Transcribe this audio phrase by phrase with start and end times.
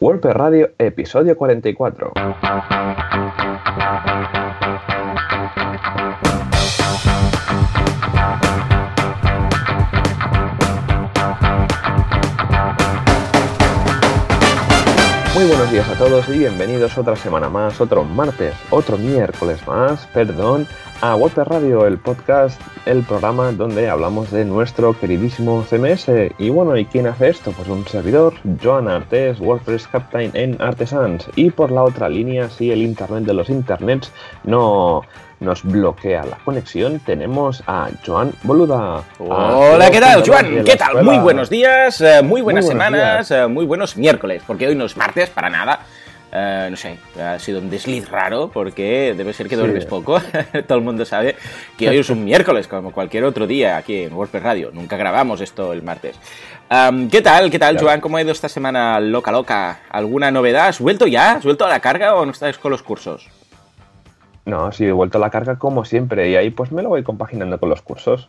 [0.00, 2.12] WordPress Radio, episodio 44.
[15.34, 20.06] Muy buenos días a todos y bienvenidos otra semana más, otro martes, otro miércoles más,
[20.14, 20.68] perdón,
[21.00, 26.08] a WordPress Radio, el podcast, el programa donde hablamos de nuestro queridísimo CMS.
[26.38, 27.52] Y bueno, ¿y quién hace esto?
[27.52, 31.28] Pues un servidor, Joan Artes, WordPress Captain en Artesans.
[31.36, 34.12] Y por la otra línea, si el internet de los internets
[34.42, 35.02] no
[35.40, 39.04] nos bloquea la conexión, tenemos a Joan Boluda.
[39.18, 40.64] Hola, ¿qué tal, Joan?
[40.64, 41.04] ¿Qué tal?
[41.04, 44.96] Muy buenos días, eh, muy buenas semanas, eh, muy buenos miércoles, porque hoy no es
[44.96, 45.80] martes para nada.
[46.30, 50.20] Eh, no sé, ha sido un desliz raro porque debe ser que duermes poco.
[50.66, 51.36] Todo el mundo sabe
[51.76, 54.70] que hoy es un miércoles, como cualquier otro día aquí en WordPress Radio.
[54.72, 56.18] Nunca grabamos esto el martes.
[57.10, 57.50] ¿Qué tal?
[57.50, 58.00] ¿Qué tal, Joan?
[58.00, 59.80] ¿Cómo ha ido esta semana loca, loca?
[59.88, 60.68] ¿Alguna novedad?
[60.68, 61.32] ¿Has vuelto ya?
[61.32, 63.28] ¿Has vuelto a la carga o no estás con los cursos?
[64.44, 67.02] No, sí, he vuelto a la carga como siempre y ahí pues me lo voy
[67.02, 68.28] compaginando con los cursos.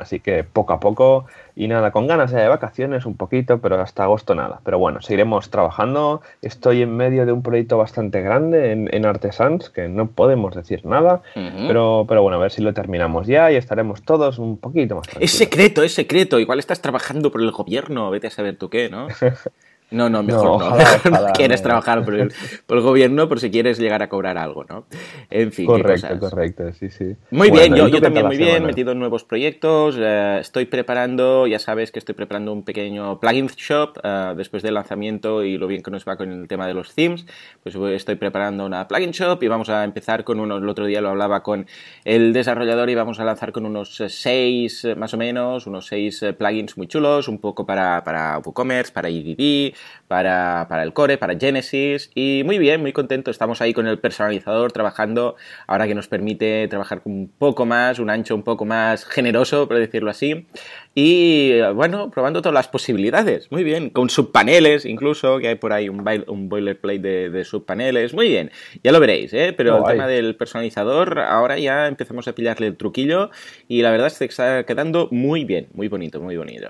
[0.00, 4.04] Así que poco a poco y nada, con ganas de vacaciones un poquito, pero hasta
[4.04, 4.60] agosto nada.
[4.64, 6.22] Pero bueno, seguiremos trabajando.
[6.42, 11.22] Estoy en medio de un proyecto bastante grande en, Artesans, que no podemos decir nada,
[11.34, 15.06] pero, pero bueno, a ver si lo terminamos ya y estaremos todos un poquito más
[15.06, 15.32] tranquilos.
[15.32, 16.38] Es secreto, es secreto.
[16.38, 19.08] Igual estás trabajando por el gobierno, vete a saber tú qué, ¿no?
[19.90, 21.32] No, no, mejor no.
[21.34, 22.32] quieres trabajar por el,
[22.68, 24.86] gobierno por si quieres llegar a cobrar algo, ¿no?
[25.30, 27.16] En fin, correcto, correcto, sí, sí.
[27.30, 29.96] Muy bien, yo, yo también muy bien, metido en nuevos proyectos.
[29.98, 34.74] Eh, estoy preparando, ya sabes que estoy preparando un pequeño plugin shop eh, después del
[34.74, 37.26] lanzamiento y lo bien que nos va con el tema de los themes.
[37.62, 40.62] Pues estoy preparando una plugin shop y vamos a empezar con unos.
[40.62, 41.66] El otro día lo hablaba con
[42.04, 46.32] el desarrollador y vamos a lanzar con unos seis, más o menos, unos seis eh,
[46.32, 49.74] plugins muy chulos, un poco para, para WooCommerce, para EDD
[50.08, 53.30] para, para, el core, para Genesis y muy bien, muy contento.
[53.30, 55.36] Estamos ahí con el personalizador trabajando
[55.66, 59.78] ahora que nos permite trabajar un poco más, un ancho un poco más generoso, por
[59.78, 60.46] decirlo así.
[60.94, 63.50] Y bueno, probando todas las posibilidades.
[63.52, 68.12] Muy bien, con subpaneles incluso, que hay por ahí un, un boilerplate de, de, subpaneles.
[68.12, 68.50] Muy bien,
[68.82, 69.54] ya lo veréis, ¿eh?
[69.56, 73.30] Pero el tema del personalizador, ahora ya empezamos a pillarle el truquillo
[73.68, 76.68] y la verdad es que está quedando muy bien, muy bonito, muy bonito.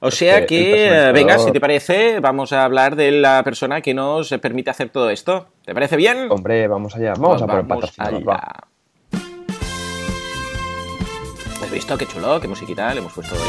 [0.00, 4.28] O sea que, venga, si te parece, vamos a hablar de la persona que nos
[4.40, 5.48] permite hacer todo esto.
[5.64, 6.28] ¿Te parece bien?
[6.30, 8.22] Hombre, vamos allá, vamos a por el patrocinador.
[11.62, 13.40] ¿Has visto qué chulo, qué musiquita le hemos puesto hoy?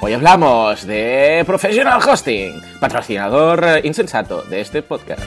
[0.00, 5.22] Hoy hablamos de Professional Hosting, patrocinador insensato de este podcast.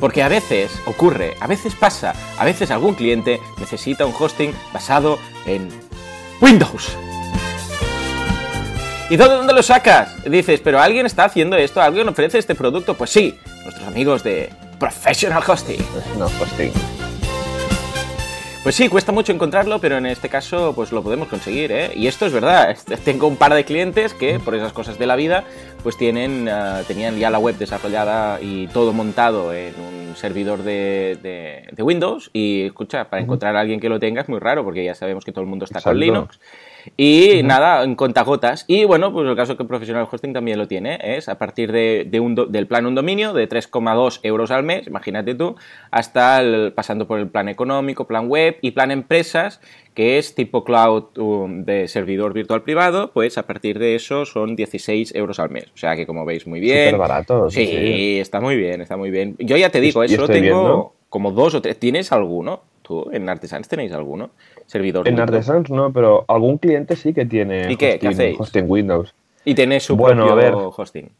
[0.00, 5.18] Porque a veces ocurre, a veces pasa, a veces algún cliente necesita un hosting basado
[5.46, 5.68] en
[6.40, 6.96] Windows.
[9.10, 10.24] ¿Y de dónde lo sacas?
[10.24, 12.94] Dices, pero alguien está haciendo esto, alguien ofrece este producto.
[12.96, 14.50] Pues sí, nuestros amigos de
[14.80, 15.84] Professional Hosting.
[16.18, 16.72] No, hosting.
[18.62, 21.90] Pues sí, cuesta mucho encontrarlo, pero en este caso pues lo podemos conseguir, ¿eh?
[21.96, 25.16] Y esto es verdad, tengo un par de clientes que por esas cosas de la
[25.16, 25.42] vida
[25.82, 31.66] pues tienen, ah, tenían ya la web desarrollada y todo montado en un servidor de,
[31.76, 34.94] Windows y escucha, para encontrar a alguien que lo tenga es muy raro porque ya
[34.94, 36.38] sabemos que todo el mundo está con Linux.
[36.96, 38.64] Y nada, en contagotas.
[38.66, 42.08] Y bueno, pues el caso que Professional Hosting también lo tiene, es a partir de,
[42.20, 45.56] un del plan un dominio de 3,2 euros al mes, imagínate tú,
[45.90, 49.60] hasta el, pasando por el plan económico, plan web y plan empresas,
[49.94, 54.56] que es tipo cloud um, de servidor virtual privado, pues a partir de eso son
[54.56, 55.66] 16 euros al mes.
[55.74, 56.90] O sea que como veis muy bien.
[56.90, 57.50] Súper barato.
[57.50, 59.36] Sí, está muy bien, está muy bien.
[59.38, 61.78] Yo ya te digo, eso tengo como dos o tres.
[61.78, 62.62] ¿Tienes alguno?
[62.82, 64.30] ¿Tú en Artesans tenéis alguno?
[64.66, 65.06] servidor.
[65.06, 67.98] En Artesans no, pero algún cliente sí que tiene ¿Y qué?
[68.38, 69.14] hosting, Windows.
[69.44, 71.10] Y tiene su propio hosting.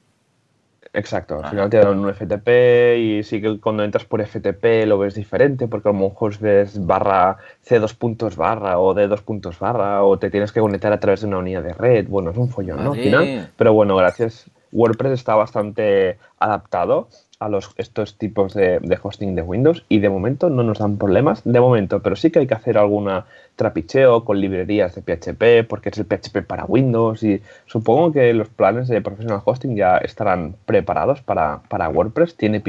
[0.94, 4.98] Exacto, al final te dan un FTP y sí que cuando entras por FTP lo
[4.98, 10.04] ves diferente porque a lo mejor ves barra C2 puntos barra o D2 puntos barra
[10.04, 12.08] o te tienes que conectar a través de una unidad de red.
[12.08, 12.92] Bueno, es un follón, ¿no?
[12.92, 14.50] Al final, pero bueno, gracias.
[14.70, 17.08] WordPress está bastante adaptado
[17.44, 21.42] a los, estos tipos de, hosting de Windows y de momento no nos dan problemas,
[21.44, 23.24] de momento, pero sí que hay que hacer alguna
[23.56, 28.48] trapicheo con librerías de PHP porque es el PHP para Windows y supongo que los
[28.48, 32.62] planes de Professional Hosting ya estarán preparados para, WordPress, tiene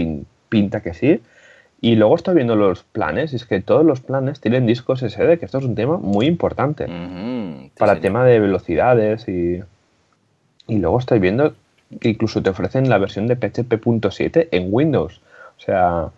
[0.50, 1.22] pinta que sí.
[1.80, 5.38] Y luego estoy viendo los planes, y es que todos los planes tienen discos SD,
[5.38, 6.88] que esto es un tema muy importante
[7.78, 9.60] para el tema de velocidades y,
[10.68, 11.54] y luego estoy viendo
[12.00, 15.22] que incluso te ofrecen la versión de PHP.7 en Windows.
[15.57, 16.12] O sea,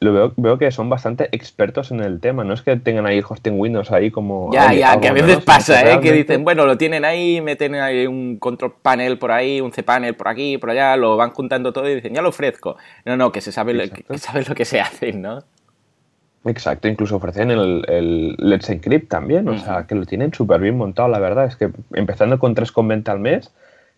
[0.00, 2.44] lo veo, que son bastante expertos en el tema.
[2.44, 4.50] No es que tengan ahí hosting Windows ahí como.
[4.52, 6.00] Ya, ya, que a veces pasa, ¿eh?
[6.00, 10.14] Que dicen, bueno, lo tienen ahí, meten ahí un control panel por ahí, un cPanel
[10.14, 12.76] por aquí, por allá, lo van juntando todo y dicen, ya lo ofrezco.
[13.04, 15.42] No, no, que se sabe, lo, que, sabe lo que se hace, ¿no?
[16.44, 20.76] Exacto, incluso ofrecen el, el Let's Encrypt también, o sea, que lo tienen súper bien
[20.76, 21.46] montado, la verdad.
[21.46, 23.52] Es que empezando con tres convent al mes,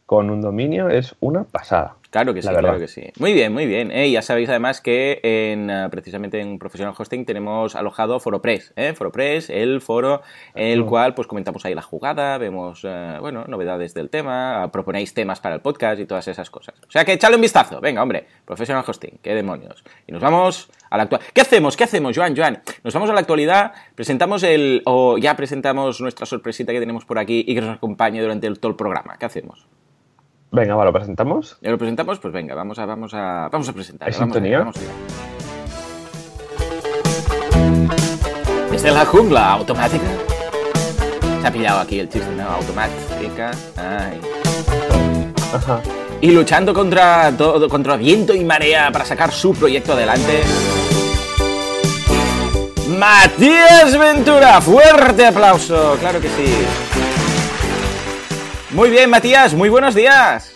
[0.07, 1.97] con un dominio, es una pasada.
[2.15, 3.11] Claro que sí, claro que sí.
[3.19, 3.91] Muy bien, muy bien.
[3.91, 8.93] Eh, ya sabéis además que en, eh, precisamente en Professional Hosting tenemos alojado ForoPress, ¿eh?
[8.95, 10.23] ForoPress, el foro
[10.55, 15.13] en el cual pues comentamos ahí la jugada, vemos, eh, bueno, novedades del tema, proponéis
[15.13, 16.77] temas para el podcast y todas esas cosas.
[16.87, 17.81] O sea que echadle un vistazo.
[17.81, 19.83] Venga, hombre, Professional Hosting, qué demonios.
[20.07, 21.33] Y nos vamos a la actualidad.
[21.35, 21.77] ¿Qué hacemos?
[21.77, 22.63] ¿Qué hacemos, Joan, Joan?
[22.85, 27.19] Nos vamos a la actualidad, presentamos el, o ya presentamos nuestra sorpresita que tenemos por
[27.19, 29.17] aquí y que nos acompañe durante el, todo el programa.
[29.19, 29.67] ¿Qué hacemos?
[30.55, 31.57] Venga, va, ¿lo presentamos?
[31.63, 32.21] ¿Lo presentamos?
[32.21, 34.09] Pues venga, vamos a, vamos a, vamos a presentar.
[34.09, 34.65] ¿Es sintonía?
[38.71, 40.05] Desde la jungla automática.
[41.41, 42.45] Se ha pillado aquí el chiste, ¿no?
[42.45, 43.51] Automática.
[43.77, 44.21] Ay.
[45.53, 45.81] Ajá.
[46.21, 50.45] Y luchando contra, todo, contra viento y marea para sacar su proyecto adelante.
[52.97, 57.04] Matías Ventura, fuerte aplauso, claro que sí.
[58.75, 60.53] Muy bien, Matías, muy buenos días.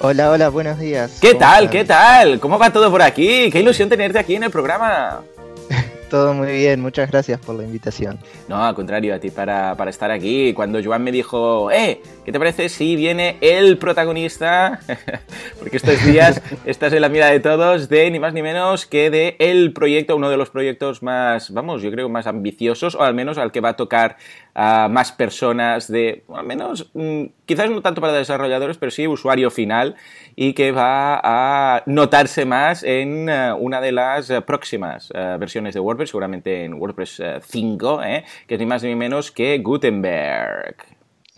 [0.00, 1.18] Hola, hola, buenos días.
[1.20, 1.68] ¿Qué tal?
[1.68, 2.40] ¿Qué tal?
[2.40, 3.50] ¿Cómo va todo por aquí?
[3.50, 5.20] Qué ilusión tenerte aquí en el programa.
[6.08, 8.18] Todo muy bien, muchas gracias por la invitación.
[8.48, 10.54] No, al contrario, a ti para, para, estar aquí.
[10.54, 14.80] Cuando Joan me dijo, eh, ¿qué te parece si viene el protagonista?
[15.58, 19.10] Porque estos días estás en la mira de todos, de ni más ni menos que
[19.10, 23.12] de el proyecto, uno de los proyectos más, vamos, yo creo más ambiciosos, o al
[23.12, 24.16] menos al que va a tocar
[24.60, 29.52] a más personas de, al menos, mm, quizás no tanto para desarrolladores, pero sí usuario
[29.52, 29.94] final
[30.34, 35.74] y que va a notarse más en eh, una de las eh, próximas eh, versiones
[35.74, 38.00] de WordPress, seguramente en WordPress 5,
[38.48, 40.74] que es ni más ni menos que Gutenberg.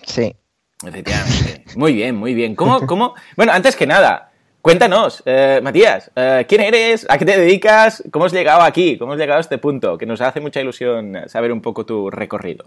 [0.03, 0.35] Sí.
[0.83, 1.65] Efectivamente.
[1.77, 2.55] Muy bien, muy bien.
[2.55, 3.15] ¿Cómo, cómo?
[3.37, 4.33] Bueno, antes que nada,
[4.63, 5.23] cuéntanos,
[5.63, 6.11] Matías,
[6.49, 7.07] ¿quién eres?
[7.11, 8.03] ¿A qué te dedicas?
[8.11, 8.97] ¿Cómo has llegado aquí?
[8.97, 9.99] ¿Cómo has llegado a este punto?
[9.99, 12.65] Que nos hace mucha ilusión saber un poco tu recorrido.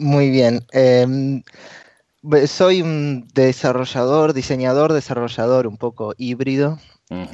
[0.00, 0.64] Muy bien.
[0.72, 1.42] Em,
[2.46, 6.78] soy un desarrollador, diseñador, desarrollador un poco híbrido,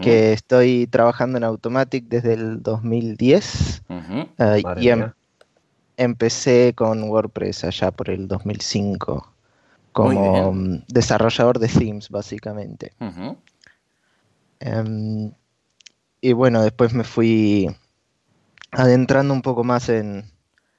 [0.03, 3.83] que estoy trabajando en Automatic desde el 2010
[4.39, 5.13] eh, y em,
[5.97, 9.33] empecé con WordPress allá por el 2005
[9.93, 12.95] como mm, desarrollador de themes básicamente.
[14.59, 15.31] Em,
[16.21, 17.69] y bueno, después me fui
[18.73, 20.25] adentrando un poco más en,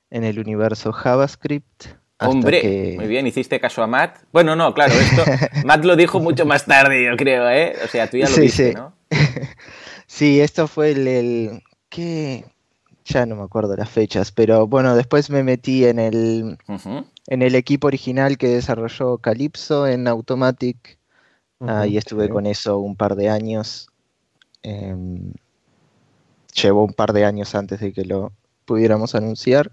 [0.09, 1.88] en el universo JavaScript
[2.19, 4.18] Hombre, muy bien, hiciste caso a Matt.
[4.31, 5.24] Bueno, no, claro, esto
[5.65, 7.75] Matt lo dijo mucho más tarde, yo creo, ¿eh?
[7.83, 8.94] O sea, tú ya lo sí, viste, ¿no?
[10.07, 12.45] sí, esto fue el, el ¿qué?
[13.06, 16.57] Ya no me acuerdo las fechas, pero bueno, después me metí en el
[17.27, 20.98] en el equipo original que desarrolló Calypso en Automatic.
[21.60, 23.89] Ahí estuve con eso un par de años.
[24.63, 24.95] Eh,
[26.53, 28.33] llevó un par de años antes de que lo
[28.68, 29.72] pudiéramos anunciar.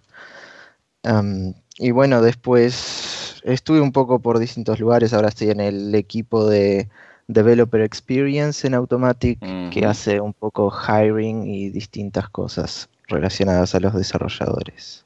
[1.77, 6.89] Y bueno, después estuve un poco por distintos lugares, ahora estoy en el equipo de
[7.29, 9.39] Developer Experience en Automatic,
[9.71, 15.05] que hace un poco hiring y distintas cosas relacionadas a los desarrolladores.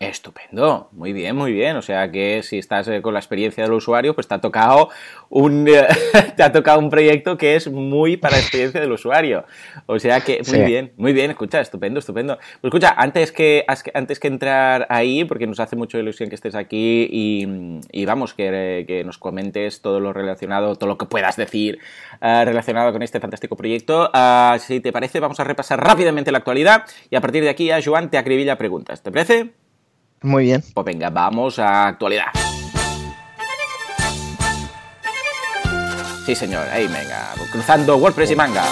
[0.00, 1.76] Estupendo, muy bien, muy bien.
[1.76, 4.90] O sea que si estás eh, con la experiencia del usuario, pues te ha tocado
[5.30, 5.64] un
[6.36, 9.44] te ha tocado un proyecto que es muy para la experiencia del usuario.
[9.86, 11.30] O sea que muy bien, muy bien.
[11.30, 12.36] Escucha, estupendo, estupendo.
[12.60, 16.54] Pues escucha, antes que antes que entrar ahí, porque nos hace mucha ilusión que estés
[16.54, 21.78] aquí y, vamos que, nos comentes todo lo relacionado, todo lo que puedas decir
[22.20, 24.10] eh, relacionado con este fantástico proyecto.
[24.12, 27.70] Ah, si te parece, vamos a repasar rápidamente la actualidad y a partir de aquí
[27.70, 29.02] a Joan te acribilla preguntas.
[29.02, 29.63] ¿Te parece?
[30.24, 30.64] Muy bien.
[30.72, 32.24] Pues venga, vamos a actualidad.
[36.24, 37.34] Sí, señor, ahí venga.
[37.52, 38.64] Cruzando WordPress y manga.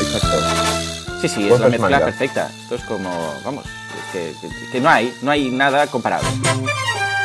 [0.00, 1.18] Exacto.
[1.20, 2.50] Sí, sí, es la mezcla perfecta.
[2.62, 3.10] Esto es como,
[3.44, 3.64] vamos,
[4.12, 6.28] que, no hay, no hay nada comparable.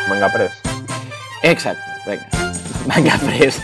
[0.08, 0.54] Manga Press.
[1.44, 2.28] Exacto, venga.
[2.88, 3.62] Manga Press.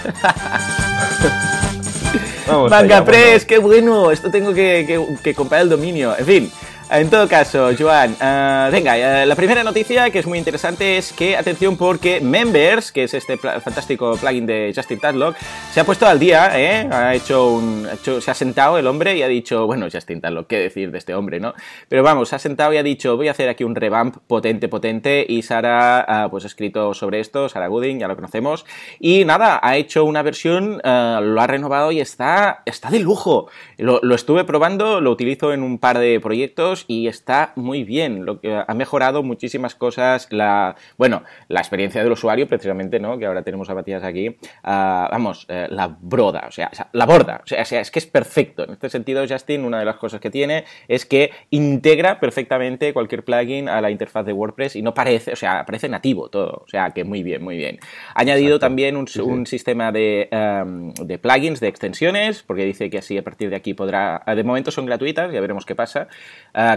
[2.69, 4.11] Manga Press, qué bueno.
[4.11, 6.15] Esto tengo que, que, comprar el dominio.
[6.15, 6.51] En fin,
[6.91, 11.13] En todo caso, Joan, uh, venga, uh, la primera noticia que es muy interesante es
[11.13, 15.35] que, atención, porque Members, que es este fantástico plugin de Justin Tadlock,
[15.73, 16.87] se ha puesto al día, ¿eh?
[16.91, 17.87] ha hecho un,
[18.21, 21.15] se ha sentado el hombre y ha dicho, bueno, Justin Tadlock, qué decir de este
[21.15, 21.55] hombre, ¿no?
[21.89, 24.67] Pero vamos, se ha sentado y ha dicho, voy a hacer aquí un revamp potente,
[24.67, 28.63] potente, y Sara, uh, pues ha escrito sobre esto, Sara Gooding, ya lo conocemos,
[28.99, 33.47] y nada, ha hecho una versión, lo ha renovado y está, está de lujo.
[33.77, 38.25] Lo estuve probando, lo utilizo en un par de proyectos y está muy bien.
[38.25, 40.27] Lo que ha mejorado muchísimas cosas.
[40.31, 43.17] La, bueno, la experiencia del usuario, precisamente, ¿no?
[43.17, 44.29] Que ahora tenemos a Matías aquí.
[44.29, 47.41] Uh, vamos, eh, la broda, o sea, la borda.
[47.43, 48.63] O sea, es que es perfecto.
[48.63, 53.23] En este sentido, Justin, una de las cosas que tiene es que integra perfectamente cualquier
[53.23, 56.63] plugin a la interfaz de WordPress y no parece, o sea, parece nativo todo.
[56.65, 57.79] O sea, que muy bien, muy bien.
[58.13, 62.97] Ha añadido también un, un sistema de, um, de plugins, de extensiones, porque dice que
[62.97, 64.23] así a partir de aquí podrá.
[64.25, 66.07] De momento son gratuitas, ya veremos qué pasa.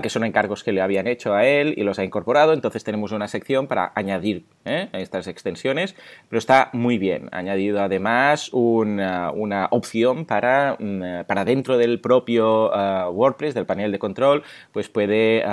[0.02, 2.52] Que son encargos que le habían hecho a él y los ha incorporado.
[2.52, 4.88] Entonces tenemos una sección para añadir ¿eh?
[4.92, 5.95] estas extensiones,
[6.28, 7.28] pero está muy bien.
[7.33, 13.92] Ha añadido además una, opción para, mm, para dentro del propio ah, WordPress, del panel
[13.92, 14.42] de control,
[14.73, 15.45] pues puede,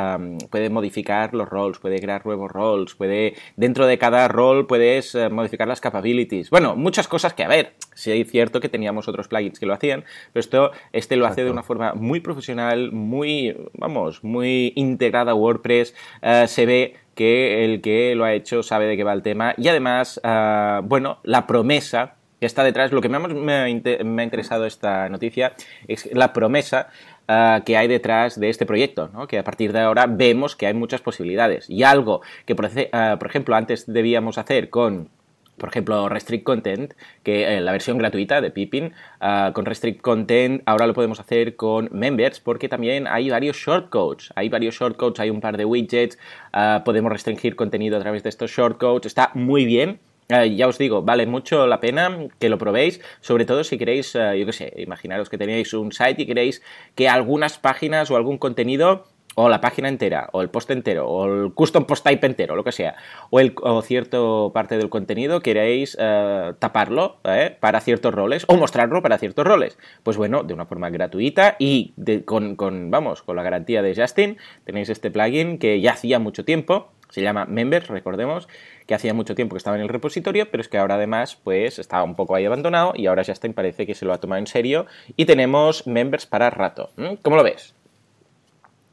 [0.50, 5.30] puede modificar los roles, puede crear nuevos roles, puede, dentro de cada rol puedes eh,
[5.30, 6.50] modificar las capabilities.
[6.50, 9.74] Bueno, muchas cosas que, a ver, sí es cierto que teníamos otros plugins que lo
[9.74, 15.32] hacían, pero esto, este lo hace de una forma muy profesional, muy, vamos, muy integrada
[15.32, 19.14] a WordPress, eh, se ve que el que lo ha hecho sabe de qué va
[19.14, 23.70] el tema y además, eh, bueno, la promesa que está detrás, lo que me ha,
[23.70, 25.54] interesado esta noticia
[25.88, 26.90] es la promesa
[27.28, 30.74] eh, que hay detrás de este proyecto, que a partir de ahora vemos que hay
[30.74, 31.70] muchas posibilidades.
[31.70, 35.10] Y algo que, por ejemplo, antes debíamos hacer con
[35.58, 36.94] por ejemplo, Restrict Content,
[37.24, 41.56] que eh, la versión gratuita de Pippin, ah, con Restrict Content ahora lo podemos hacer
[41.56, 44.32] con Members, porque también hay varios shortcodes.
[44.36, 46.18] Hay varios shortcodes, hay un par de widgets,
[46.54, 49.06] ah, podemos restringir contenido a través de estos shortcodes.
[49.06, 50.00] Está muy bien.
[50.30, 54.14] Ah, ya os digo, vale mucho la pena que lo probéis, sobre todo si queréis,
[54.14, 56.64] yo qué sé, imaginaros que tenéis un site y queréis
[56.96, 61.26] que algunas páginas o algún contenido o la página entera, o el post entero, o
[61.26, 62.96] el custom post type entero, lo que sea,
[63.30, 67.56] o, el, o cierto parte del contenido queréis eh, taparlo ¿eh?
[67.60, 69.78] para ciertos roles o mostrarlo para ciertos roles.
[70.04, 74.38] Pues bueno, de una forma gratuita y con, con, vamos, con la garantía de Justin,
[74.64, 78.48] tenéis este plugin que ya hacía mucho tiempo, se llama Members, recordemos,
[78.88, 81.80] que hacía mucho tiempo que estaba en el repositorio, pero es que ahora además pues
[81.80, 84.48] estaba un poco ahí abandonado y ahora Justin parece que se lo ha tomado en
[84.48, 86.90] serio y tenemos Members para rato.
[87.22, 87.75] ¿Cómo lo ves?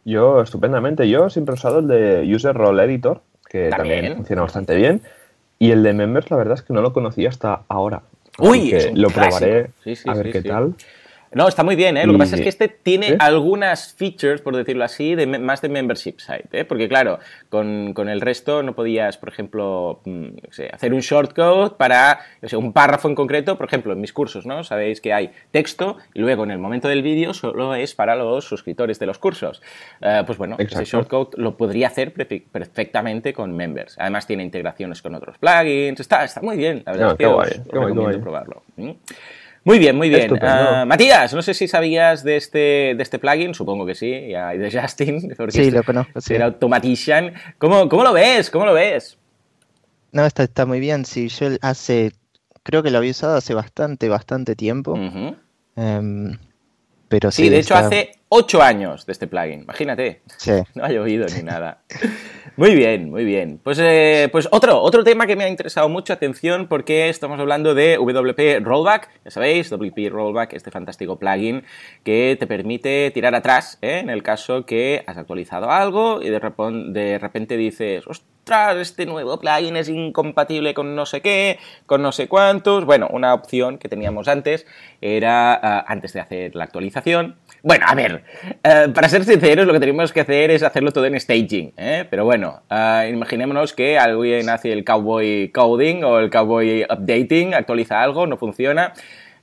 [0.05, 1.09] Yo, estupendamente.
[1.09, 5.03] Yo siempre he usado el de User Role Editor, que también, funciona bastante bien.
[5.59, 8.03] Y el de Members, la verdad es que no lo conocía hasta ahora.
[8.39, 9.71] Uy, lo probaré
[10.07, 10.75] a ver qué tal.
[11.35, 12.07] No, está muy bien, ¿eh?
[12.07, 15.69] Lo que pasa es que este tiene algunas features, por decirlo así, de, más de
[15.69, 16.65] membership site, ¿eh?
[16.65, 20.27] Porque claro, con, el resto no podías, por ejemplo, mm,
[20.73, 22.21] hacer un shortcode para
[22.53, 24.65] un párrafo en concreto, por ejemplo, en mis cursos, ¿no?
[24.65, 28.45] Sabéis que hay texto y luego en el momento del vídeo solo es para los
[28.45, 29.63] suscriptores de los cursos.
[30.01, 33.97] Eh, pues bueno, ese shortcode lo podría hacer perfectamente con members.
[33.99, 38.21] Además tiene integraciones con otros plugins, está, está muy bien, la verdad es que recomiendo
[38.21, 38.63] probarlo.
[39.65, 40.33] Muy bien, muy bien.
[40.33, 42.59] Uh, Matías, no sé si sabías de este,
[42.97, 45.35] de este plugin, supongo que sí, y de Justin.
[45.37, 46.21] Porque sí, lo conozco.
[46.21, 46.35] Sí.
[46.35, 47.33] Era Automation.
[47.59, 48.51] ¿Cómo, ¿Cómo, lo ves?
[48.51, 49.19] ¿Cómo lo ves?
[50.11, 51.05] No, está, está muy bien.
[51.05, 52.13] Sí, yo hace,
[52.65, 54.99] creo que lo había usado hace bastante, bastante tiempo.
[55.77, 56.37] Em,
[57.09, 60.23] pero sí, sí de hecho hace ocho años de este plugin, imagínate.
[60.39, 60.53] Sí.
[60.75, 61.83] No ha llovido ni nada.
[62.57, 63.61] Muy bien, muy bien.
[63.63, 67.75] Pues, eh, pues otro, otro tema que me ha interesado mucho, atención, porque estamos hablando
[67.75, 71.65] de WP Rollback, ya sabéis, WP Rollback, este fantástico plugin
[72.05, 73.99] que te permite tirar atrás, ¿eh?
[73.99, 79.39] en el caso que has actualizado algo y de, de repente dices, ostras, este nuevo
[79.39, 82.85] plugin es incompatible con no sé qué, con no sé cuántos.
[82.85, 84.67] Bueno, una opción que teníamos antes
[85.01, 88.25] era, ah, antes de hacer la actualización, bueno, a ver,
[88.65, 92.05] eh, para ser sinceros, lo que tenemos que hacer es hacerlo todo en staging, ¿eh?
[92.11, 98.03] Pero bueno, uh, imaginémonos que alguien hace el cowboy coding o el cowboy updating, actualiza
[98.03, 98.93] algo, no funciona.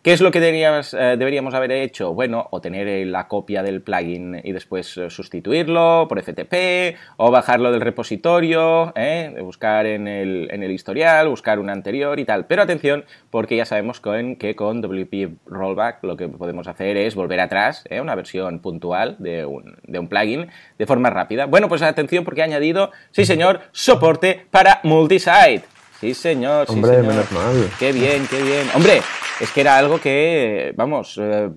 [0.02, 2.14] ¿Qué es lo que deberíamos, eh, deberíamos haber hecho?
[2.14, 7.70] Bueno, o tener la copia del plugin y después eh, sustituirlo por FTP, o bajarlo
[7.70, 9.36] del repositorio, ¿eh?
[9.42, 12.46] buscar en el, historial, buscar un anterior y tal.
[12.46, 17.42] Pero atención, porque ya sabemos que con WP Rollback lo que podemos hacer es volver
[17.42, 21.46] atrás, una versión puntual de un, de un plugin de forma rápida.
[21.46, 25.79] Bueno, pues atención porque ha añadido, sí señor, soporte para multisite.
[26.00, 26.68] Sí, señor.
[26.68, 27.08] Sí, Hombre, señor.
[27.08, 27.70] menos mal.
[27.80, 28.68] Qué bien, qué bien.
[28.74, 29.02] Hombre,
[29.40, 31.50] es que era algo que, vamos, eh,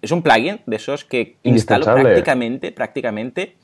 [0.00, 3.56] es un plugin de esos que instalo prácticamente, prácticamente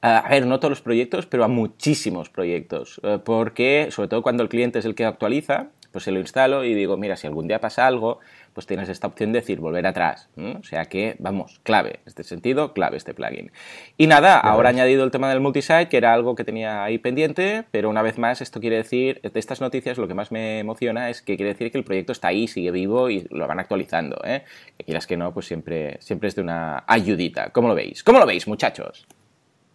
[0.00, 4.42] a ver, no todos los proyectos, pero a muchísimos proyectos, eh, porque sobre todo cuando
[4.42, 7.48] el cliente es el que actualiza, pues se lo instalo y digo, mira, si algún
[7.48, 8.20] día pasa algo,
[8.52, 10.28] pues tienes esta opción de decir volver atrás.
[10.36, 13.52] O sea que, vamos, clave, en este sentido, clave este plugin.
[13.96, 16.98] Y nada, ahora he añadido el tema del multisite, que era algo que tenía ahí
[16.98, 20.58] pendiente, pero una vez más, esto quiere decir, de estas noticias, lo que más me
[20.58, 23.60] emociona es que quiere decir que el proyecto está ahí, sigue vivo y lo van
[23.60, 24.20] actualizando.
[24.24, 24.44] ¿eh?
[24.76, 27.50] Que quieras que no, pues siempre, siempre es de una ayudita.
[27.50, 28.02] ¿Cómo lo veis?
[28.02, 29.06] ¿Cómo lo veis, muchachos?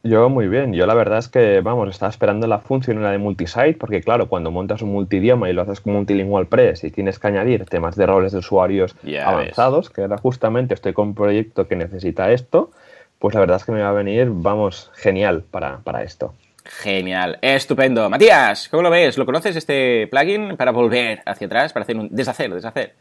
[0.06, 3.76] Yo muy bien, yo la verdad es que, vamos, estaba esperando la funcionalidad de multisite,
[3.76, 7.28] porque claro, cuando montas un multidioma y lo haces con multilingual press y tienes que
[7.28, 11.78] añadir temas de roles de usuarios avanzados, que era justamente estoy con un proyecto que
[11.78, 12.72] necesita esto,
[13.18, 16.34] pues la verdad es que me va a venir, vamos, genial para, para esto.
[16.66, 18.10] Genial, estupendo.
[18.10, 19.18] Matías, ¿cómo lo ves?
[19.18, 22.94] ¿Lo conoces este plugin para volver hacia atrás, para hacer un deshacer, deshacer?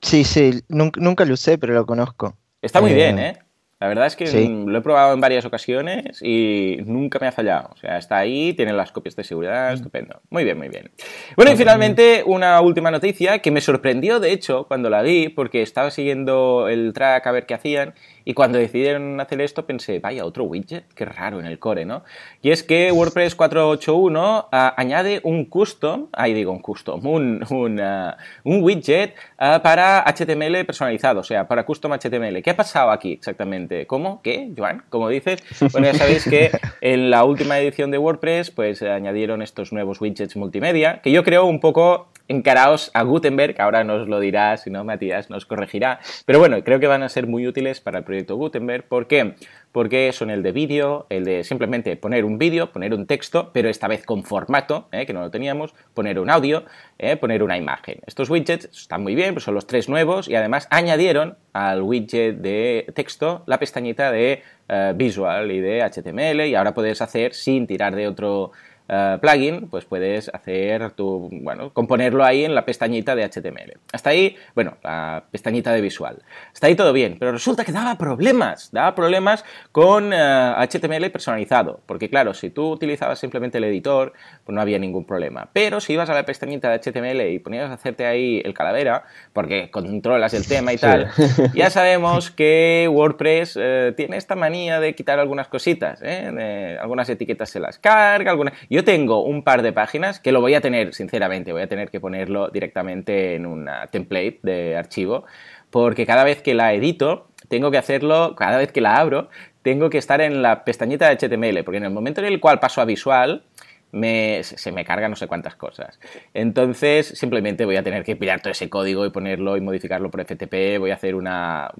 [0.00, 2.36] Sí, sí, nunca, lo usé, pero lo conozco.
[2.62, 3.38] Está muy bien, ¿eh?
[3.80, 7.70] La verdad es que lo he probado en varias ocasiones y nunca me ha fallado.
[7.72, 10.20] O sea, está ahí, tiene las copias de seguridad, estupendo.
[10.28, 10.90] Muy bien, muy bien.
[11.34, 15.62] Bueno, y finalmente una última noticia que me sorprendió, de hecho, cuando la vi, porque
[15.62, 17.94] estaba siguiendo el track a ver qué hacían
[18.30, 22.04] y cuando decidieron hacer esto pensé, vaya, otro widget, qué raro en el core, ¿no?
[22.42, 27.80] Y es que WordPress 4.8.1 ah, añade un custom, ahí digo un custom, un, un,
[27.80, 32.40] ah, un widget ah, para HTML personalizado, o sea, para custom HTML.
[32.40, 33.88] ¿Qué ha pasado aquí exactamente?
[33.88, 34.22] ¿Cómo?
[34.22, 34.84] ¿Qué, Joan?
[34.90, 35.42] ¿Cómo dices?
[35.72, 40.36] Bueno, ya sabéis que en la última edición de WordPress pues añadieron estos nuevos widgets
[40.36, 44.84] multimedia, que yo creo un poco encaraos a Gutenberg, ahora nos lo dirá, si no
[44.84, 48.36] Matías nos corregirá, pero bueno, creo que van a ser muy útiles para el proyecto
[48.36, 48.84] Gutenberg.
[48.84, 49.34] ¿Por qué?
[49.72, 53.68] Porque son el de vídeo, el de simplemente poner un vídeo, poner un texto, pero
[53.68, 55.06] esta vez con formato, ¿eh?
[55.06, 56.64] que no lo teníamos, poner un audio,
[56.98, 57.16] ¿eh?
[57.16, 57.98] poner una imagen.
[58.06, 62.36] Estos widgets están muy bien, pues son los tres nuevos y además añadieron al widget
[62.36, 67.66] de texto la pestañita de eh, visual y de HTML y ahora puedes hacer sin
[67.66, 68.52] tirar de otro
[68.92, 73.78] eh, plugin, pues puedes hacer tu, bueno, componerlo ahí en la pestañita de HTML.
[73.92, 76.24] Hasta ahí, bueno, la pestañita de visual.
[76.52, 81.78] Hasta ahí todo bien, pero resulta que daba problemas, daba problemas con HTML eh, personalizado,
[81.86, 84.12] porque claro, si tú utilizabas simplemente el editor,
[84.44, 85.50] pues no había ningún problema.
[85.52, 89.04] Pero si ibas a la pestañita de HTML y ponías a hacerte ahí el calavera,
[89.32, 91.12] porque controlas el tema y tal,
[91.54, 97.60] ya sabemos que WordPress eh, tiene esta manía de quitar algunas cositas, algunas etiquetas se
[97.60, 98.54] las carga, algunas...
[98.68, 101.90] Yo tengo un par de páginas que lo voy a tener, sinceramente, voy a tener
[101.90, 105.24] que ponerlo directamente en una template de archivo,
[105.70, 109.28] porque cada vez que la edito, tengo que hacerlo, cada vez que la abro,
[109.62, 112.60] tengo que estar en la pestañita de HTML, porque en el momento en el cual
[112.60, 113.44] paso a visual,
[113.92, 115.98] se me carga no sé cuántas cosas.
[116.34, 120.24] Entonces, simplemente voy a tener que pillar todo ese código y ponerlo y modificarlo por
[120.24, 121.70] FTP, voy a hacer una,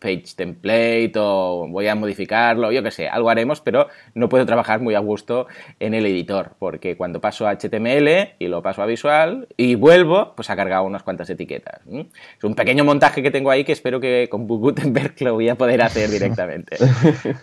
[0.00, 4.80] page template o voy a modificarlo, yo qué sé, algo haremos, pero no puedo trabajar
[4.80, 5.46] muy a gusto
[5.78, 10.32] en el editor, porque cuando paso a HTML y lo paso a visual y vuelvo,
[10.34, 11.80] pues ha cargado unas cuantas etiquetas.
[11.86, 15.54] Es un pequeño montaje que tengo ahí que espero que con Gutenberg lo voy a
[15.54, 16.76] poder hacer directamente.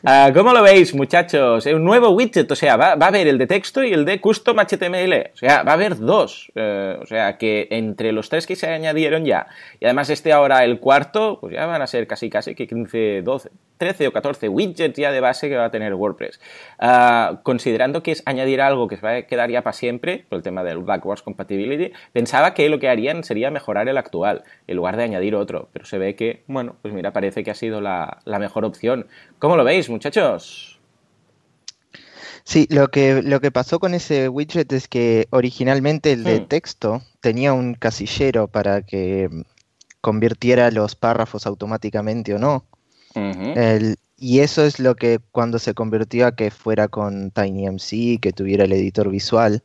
[0.04, 1.66] Ah, ¿Cómo lo veis, muchachos?
[1.66, 4.17] Un nuevo widget, o sea, va, va a haber el de texto y el de
[4.20, 5.32] Custom HTML.
[5.34, 6.52] O sea, va a haber dos.
[6.56, 9.48] Eh, o sea, que entre los tres que se añadieron ya,
[9.80, 13.22] y además este ahora el cuarto, pues ya van a ser casi casi que 15,
[13.22, 16.40] 12, 13 o 14 widgets ya de base que va a tener WordPress.
[16.80, 20.38] Ah, considerando que es añadir algo que se va a quedar ya para siempre, por
[20.38, 24.76] el tema del backwards compatibility, pensaba que lo que harían sería mejorar el actual, en
[24.76, 25.70] lugar de añadir otro.
[25.74, 29.08] Pero se ve que, bueno, pues mira, parece que ha sido la, la mejor opción.
[29.40, 30.77] ¿Cómo lo veis, muchachos?
[32.48, 36.48] Sí, lo que, lo que pasó con ese widget es que originalmente el de hmm.
[36.48, 39.30] texto tenía un casillero para que
[40.00, 42.64] convirtiera los párrafos automáticamente o no.
[44.16, 48.64] y eso es lo que cuando se convirtió a que fuera con TinyMC, que tuviera
[48.64, 49.62] el editor visual,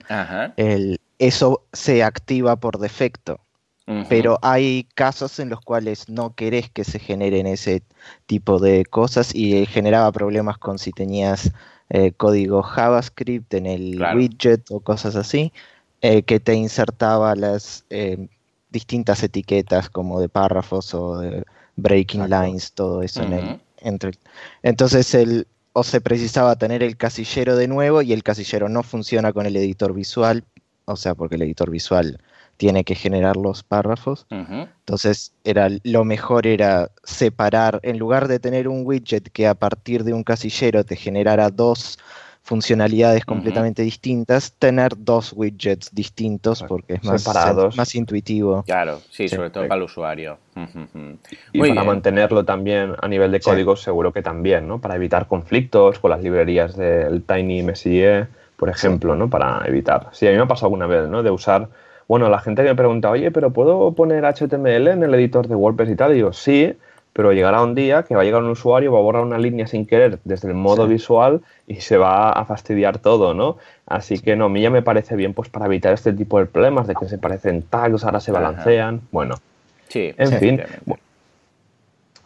[1.20, 3.38] eso se activa por defecto.
[4.08, 7.84] Pero hay casos en los cuales no querés que se generen ese
[8.26, 11.52] tipo de cosas y generaba problemas con si tenías
[11.94, 15.52] eh, código JavaScript en el widget o cosas así,
[16.00, 18.28] eh, que te insertaba las eh,
[18.70, 21.44] distintas etiquetas como de párrafos o de
[21.76, 24.12] breaking lines, todo eso en el, entre,
[24.62, 29.34] entonces el, o se precisaba tener el casillero de nuevo y el casillero no funciona
[29.34, 30.44] con el editor visual,
[30.86, 32.18] o sea, porque el editor visual
[32.56, 34.26] tiene que generar los párrafos.
[34.30, 40.04] Entonces, era, lo mejor era separar, en lugar de tener un widget que a partir
[40.04, 41.98] de un casillero te generara dos
[42.42, 47.76] funcionalidades completamente distintas, tener dos widgets distintos porque es más, Separados.
[47.76, 48.64] más intuitivo.
[48.64, 50.38] Claro, sí, sobre todo para el usuario.
[51.52, 54.80] Y para mantenerlo también a nivel de código, seguro que también, ¿no?
[54.80, 59.30] Para evitar conflictos con las librerías del Tiny Messier, por ejemplo, ¿no?
[59.30, 60.08] Para evitar.
[60.12, 61.22] Sí, a mí me ha pasado alguna vez, ¿no?
[61.22, 61.68] De usar
[62.08, 65.90] bueno, la gente me pregunta, oye, pero ¿puedo poner HTML en el editor de WordPress
[65.90, 66.12] y tal?
[66.12, 66.74] Y digo, sí,
[67.12, 69.66] pero llegará un día que va a llegar un usuario, va a borrar una línea
[69.66, 73.58] sin querer desde el modo visual y se va a fastidiar todo, ¿no?
[73.86, 76.46] Así que no, a mí ya me parece bien pues para evitar este tipo de
[76.46, 79.34] problemas de que se parecen tags, ahora se balancean, bueno.
[79.88, 80.62] Sí, en fin.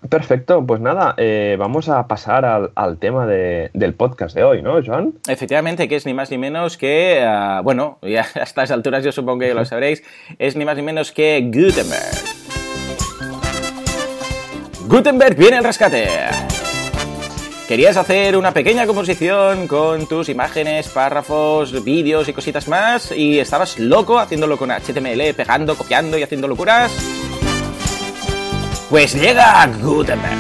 [0.09, 5.15] Perfecto, pues nada, eh, vamos a pasar al, tema del podcast de hoy, ¿no, Joan?
[5.27, 9.13] Efectivamente, que es ni más ni menos que, ah, bueno, ya a estas alturas yo
[9.13, 10.03] supongo que lo sabréis,
[10.39, 12.37] es ni más ni menos que Gutenberg.
[14.89, 16.07] Gutenberg viene al rescate.
[17.67, 23.81] ¿Querías hacer una pequeña composición con tus imágenes, párrafos, vídeos y cositas más y estabas
[23.81, 26.93] loco haciéndolo con HTML, pegando, copiando y haciendo locuras?
[28.89, 30.37] Pues llega Gutenberg.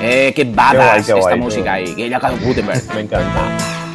[0.00, 1.94] Eh, qué badass esta música ahí.
[1.94, 2.82] Que llega Gutenberg.
[2.94, 3.40] Me encanta.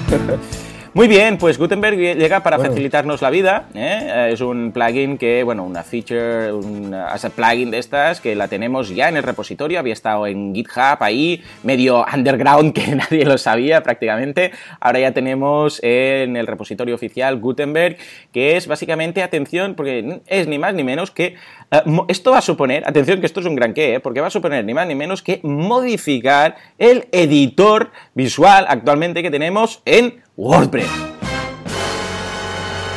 [0.93, 3.69] Muy bien, pues Gutenberg llega para facilitarnos la vida.
[3.73, 4.31] ¿eh?
[4.33, 6.93] Es un plugin que, bueno, una feature, un
[7.33, 9.79] plugin de estas que la tenemos ya en el repositorio.
[9.79, 14.51] Había estado en GitHub ahí, medio underground que nadie lo sabía prácticamente.
[14.81, 17.95] Ahora ya tenemos en el repositorio oficial Gutenberg,
[18.33, 21.37] que es básicamente, atención, porque es ni más ni menos que
[21.71, 23.99] eh, esto va a suponer, atención que esto es un gran qué, ¿eh?
[24.01, 29.31] porque va a suponer ni más ni menos que modificar el editor visual actualmente que
[29.31, 30.89] tenemos en WordPress.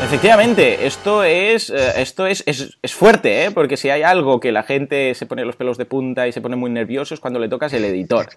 [0.03, 3.51] Efectivamente, esto es, eh, esto es, es, fuerte, ¿eh?
[3.51, 6.41] porque si hay algo que la gente se pone los pelos de punta y se
[6.41, 8.29] pone muy nervioso es cuando le tocas el editor.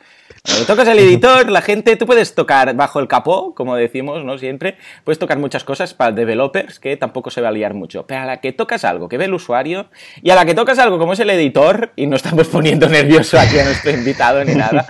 [0.44, 4.24] Cuando le tocas el editor, la gente, tú puedes tocar bajo el capó, como decimos,
[4.24, 4.38] ¿no?
[4.38, 8.22] Siempre, puedes tocar muchas cosas para developers que tampoco se va a liar mucho, pero
[8.22, 9.88] a la que tocas algo que ve el usuario
[10.22, 13.40] y a la que tocas algo como es el editor, y no estamos poniendo nervioso
[13.40, 14.86] aquí a nuestro invitado ni nada,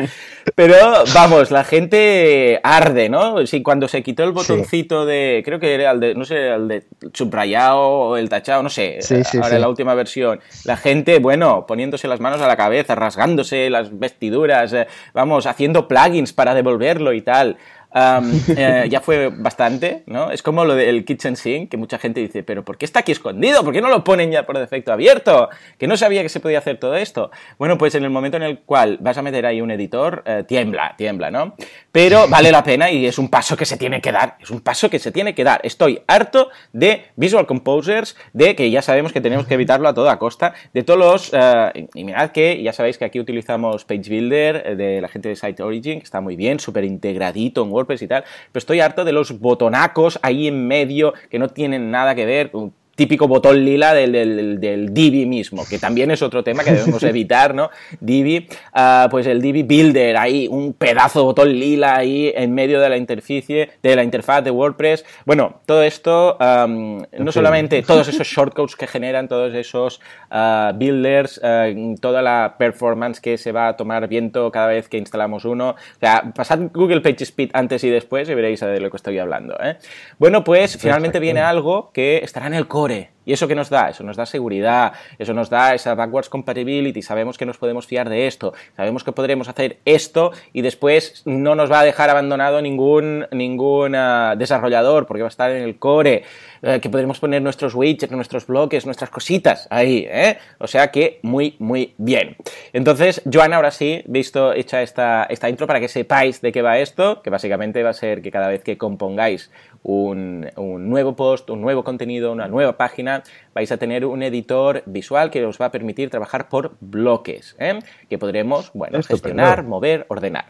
[0.55, 0.75] pero
[1.13, 3.45] vamos, la gente arde, ¿no?
[3.45, 6.67] Sí, cuando se quitó el botoncito de, creo que era el de, no sé, el
[6.67, 6.83] de
[7.13, 8.99] subrayado o el tachado, no sé,
[9.41, 13.69] ahora en la última versión, la gente, bueno, poniéndose las manos a la cabeza, rasgándose
[13.69, 17.57] las vestiduras, eh, vamos, haciendo plugins para devolverlo y tal.
[17.93, 20.32] Eh, ya fue bastante, ¿no?
[20.32, 23.12] Es como lo del kitchen sink, que mucha gente dice, pero ¿por qué está aquí
[23.12, 23.63] escondido?
[23.63, 25.50] ¿Por qué no lo ponen ya por defecto abierto?
[25.78, 27.32] Que no sabía que se podía hacer todo esto.
[27.58, 30.43] Bueno, pues en el momento en el cual vas a meter ahí un editor, eh,
[30.47, 31.56] tiembla, tiembla, ¿no?
[31.91, 34.62] Pero vale la pena y es un paso que se tiene que dar, es un
[34.62, 35.62] paso que se tiene que dar.
[35.63, 40.19] Estoy harto de Visual Composers, de que ya sabemos que tenemos que evitarlo a toda
[40.19, 41.32] costa, de todos los...
[41.34, 45.36] Eh, y mirad que ya sabéis que aquí utilizamos Page Builder de la gente de
[45.36, 49.05] Site Origin, que está muy bien, súper integradito en WordPress y tal, pero estoy harto
[49.05, 52.51] de los botonacos ahí en medio que no tienen nada que ver
[52.97, 57.03] típico botón lila del, del, del, Divi mismo, que también es otro tema que debemos
[57.03, 57.69] evitar, ¿no?
[57.99, 62.81] Divi, uh, pues el Divi Builder, ahí un pedazo de botón lila ahí en medio
[62.81, 65.05] de la interficie, de la interfaz de WordPress.
[65.25, 71.39] Bueno, todo esto, um, no solamente todos esos shortcodes que generan, todos esos uh, builders,
[71.43, 75.69] uh, toda la performance que se va a tomar viento cada vez que instalamos uno.
[75.69, 79.55] O sea, pasad Google PageSpeed antes y después y veréis de lo que estoy hablando.
[79.62, 79.77] ¿eh?
[80.17, 83.69] Bueno, pues finalmente viene algo que estará en el core More ¿Y eso qué nos
[83.69, 83.89] da?
[83.89, 88.07] Eso nos da seguridad, eso nos da esa backwards compatibility, sabemos que nos podemos fiar
[88.07, 92.61] de esto, sabemos que podremos hacer esto y después no nos va a dejar abandonado
[92.61, 96.23] ningún, ningún ah, desarrollador porque va a estar en el core,
[96.61, 100.37] eh, que podremos poner nuestros widgets, nuestros bloques, nuestras cositas ahí, ¿eh?
[100.59, 102.37] O sea que muy, muy bien.
[102.71, 106.77] Entonces, Joan, ahora sí, visto hecha esta, esta intro para que sepáis de qué va
[106.77, 109.51] esto, que básicamente va a ser que cada vez que compongáis
[109.83, 113.16] un, un nuevo post, un nuevo contenido, una nueva página,
[113.53, 117.80] vais a tener un editor visual que os va a permitir trabajar por bloques, ¿eh?
[118.10, 120.45] que podremos bueno, gestionar, mover, ordenar.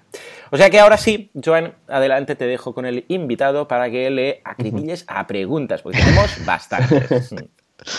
[0.52, 4.42] O sea que ahora sí, Joan, adelante te dejo con el invitado para que le
[4.44, 7.34] acribilles a preguntas, porque tenemos bastantes.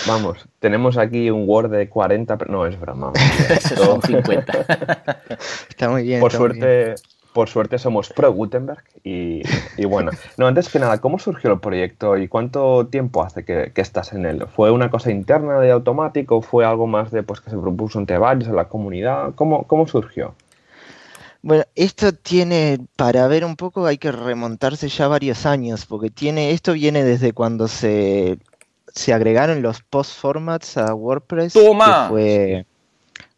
[0.07, 3.13] Vamos, tenemos aquí un Word de 40, no es broma.
[3.77, 4.67] Son 50.
[5.69, 6.21] Está muy bien.
[6.21, 6.97] Por suerte,
[7.39, 9.45] por suerte somos pro Gutenberg y,
[9.85, 14.13] bueno, no, antes que nada, ¿cómo surgió el proyecto y cuánto tiempo hace que, estás
[14.13, 14.45] en él?
[14.49, 18.01] ¿Fue una cosa interna de automático o fue algo más de pues que se propuso
[18.01, 19.37] entre varios en la comunidad?
[19.37, 20.35] ¿Cómo, cómo surgió?
[21.41, 26.51] Bueno, esto tiene, para ver un poco hay que remontarse ya varios años, porque tiene,
[26.51, 28.41] esto viene desde cuando se,
[28.93, 31.53] se agregaron los post formats a WordPress.
[31.53, 31.87] ¡Toma!
[31.87, 32.67] Que fue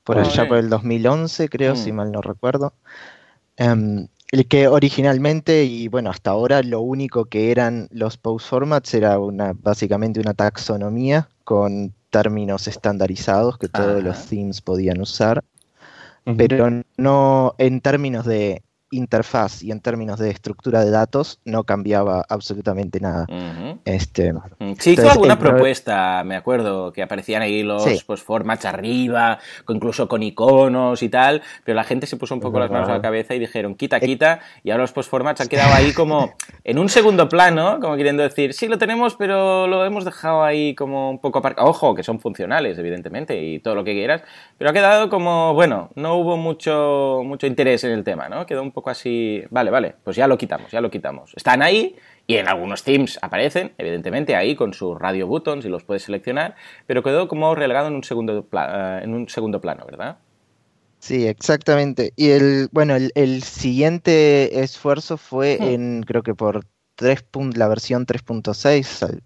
[0.05, 1.97] por allá por el 2011, creo, si mm.
[1.97, 2.73] mal no recuerdo.
[3.61, 8.95] Em, el que originalmente y bueno, hasta ahora lo único que eran los post formats
[8.95, 15.45] era una, básicamente una taxonomía con términos estandarizados que todos los themes podían usar,
[16.39, 22.25] pero no en términos de interfaz y en términos de estructura de datos no cambiaba
[22.29, 23.27] absolutamente nada.
[23.85, 30.09] este, mm, sí, hizo alguna propuesta, me acuerdo, que aparecían ahí los formats arriba, incluso
[30.09, 33.03] con iconos y tal, pero la gente se puso un poco las manos a la
[33.03, 36.79] cabeza y dijeron quita, eh, quita, y ahora los postformats han quedado ahí como en
[36.79, 41.11] un segundo plano, como queriendo decir, sí lo tenemos, pero lo hemos dejado ahí como
[41.11, 41.69] un poco aparcado.
[41.69, 44.23] Ojo, que son funcionales, evidentemente, y todo lo que quieras,
[44.59, 48.47] pero ha quedado como, bueno, no hubo mucho, mucho interés en el tema, ¿no?
[48.47, 51.33] Quedó un poco así, vale, vale, pues ya lo quitamos, ya lo quitamos.
[51.37, 55.85] Están ahí y en algunos themes aparecen, evidentemente, ahí con sus radio buttons y los
[55.85, 56.55] puedes seleccionar,
[56.87, 60.17] pero quedó como relegado en un segundo, eh, en un segundo plano, ¿verdad?
[61.01, 62.13] Sí, exactamente.
[62.17, 65.65] Y el, bueno, el, siguiente esfuerzo fue hmm.
[65.65, 66.65] en, creo que por
[66.95, 67.25] 3.
[67.57, 69.21] la versión 3.6,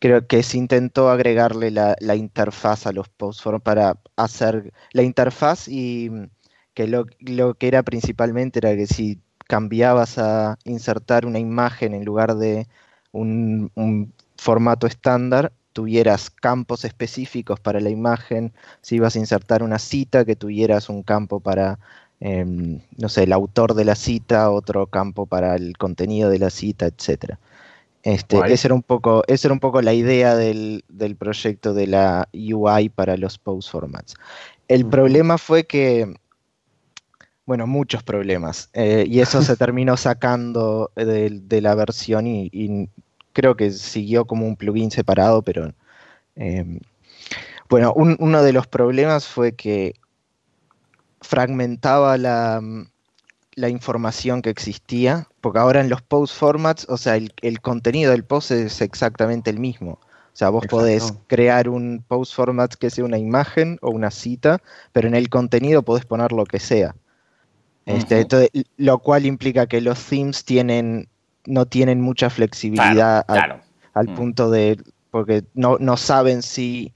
[0.00, 5.68] creo que se intentó agregarle la, la interfaz a los posts para hacer la interfaz
[5.68, 6.10] y
[6.74, 7.06] que lo,
[7.54, 12.66] que era principalmente era que si cambiabas a insertar una imagen en lugar de
[13.12, 20.24] un, formato estándar, tuvieras campos específicos para la imagen, si ibas a insertar una cita,
[20.24, 21.78] que tuvieras un campo para,
[22.20, 26.50] em, no sé, el autor de la cita, otro campo para el contenido de la
[26.50, 27.36] cita, etc.
[28.02, 31.86] Este, esa, era un poco, esa era un poco la idea del, del, proyecto de
[31.86, 34.14] la UI para los post formats.
[34.68, 36.14] El problema fue que
[37.46, 38.70] bueno, muchos problemas.
[38.72, 42.88] Eh, y eso se terminó sacando de, la versión y,
[43.32, 45.72] creo que siguió como un plugin separado, pero...
[46.36, 46.80] Em,
[47.68, 49.94] bueno, uno de los problemas fue que
[51.24, 52.60] fragmentaba la,
[53.68, 58.50] información que existía, porque ahora en los post formats, o sea, el, contenido del post
[58.50, 59.92] es exactamente el mismo.
[59.92, 64.60] O sea, vos podés crear un post format que sea una imagen o una cita,
[64.92, 66.94] pero en el contenido podés poner lo que sea.
[67.86, 68.26] Este,
[68.78, 71.08] lo cual implica que los themes tienen,
[71.44, 73.24] no tienen mucha flexibilidad
[73.92, 74.14] al, mm.
[74.14, 76.92] punto de, porque no, no saben si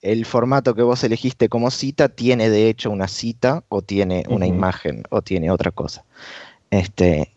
[0.00, 4.46] el formato que vos elegiste como cita tiene de hecho una cita o tiene una
[4.46, 6.04] imagen o tiene otra cosa.
[6.70, 7.30] Este,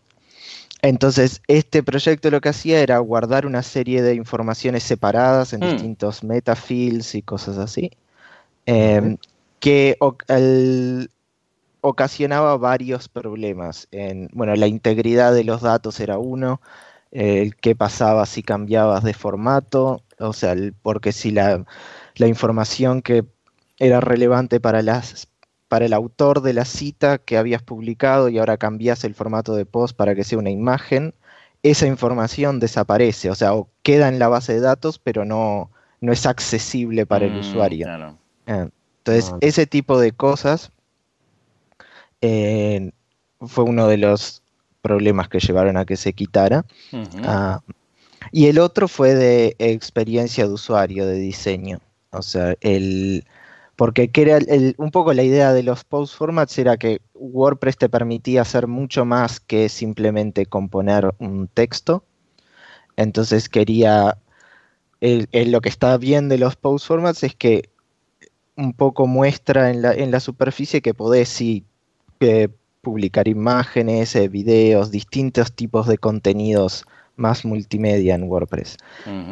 [0.84, 5.72] entonces, este proyecto lo que hacía era guardar una serie de informaciones separadas en mm.
[5.72, 7.90] distintos metafields y cosas así,
[8.66, 9.16] em,
[9.60, 9.96] que
[10.28, 11.10] el,
[11.86, 13.88] ocasionaba varios problemas.
[13.90, 16.62] En, bueno, la integridad de los datos era uno,
[17.10, 21.62] el qué pasaba si cambiabas de formato, o sea, porque si la,
[22.18, 23.26] información que
[23.78, 25.28] era relevante para, las,
[25.68, 29.66] para el autor de la cita que habías publicado y ahora cambias el formato de
[29.66, 31.14] post para que sea una imagen,
[31.62, 35.70] esa información desaparece, o sea, o queda en la base de datos, pero no,
[36.00, 37.88] no es accesible para el mm, usuario.
[38.46, 39.38] Eh, entonces, ah.
[39.42, 40.70] ese tipo de cosas
[42.26, 42.90] eh,
[43.42, 44.42] fue uno de los
[44.80, 46.64] problemas que llevaron a que se quitara.
[47.22, 47.60] Ah,
[48.32, 51.80] y el otro fue de experiencia de usuario, de diseño.
[52.10, 53.26] O sea, el,
[53.76, 54.38] porque era
[54.78, 59.04] un poco la idea de los post formats era que WordPress te permitía hacer mucho
[59.04, 62.04] más que simplemente componer un texto.
[62.96, 64.16] Entonces quería,
[65.00, 67.68] lo que está bien de los post formats es que
[68.56, 71.28] un poco muestra en la, en la superficie que podés,
[72.80, 76.84] publicar imágenes, eh, videos, distintos tipos de contenidos
[77.16, 78.76] más multimedia en WordPress.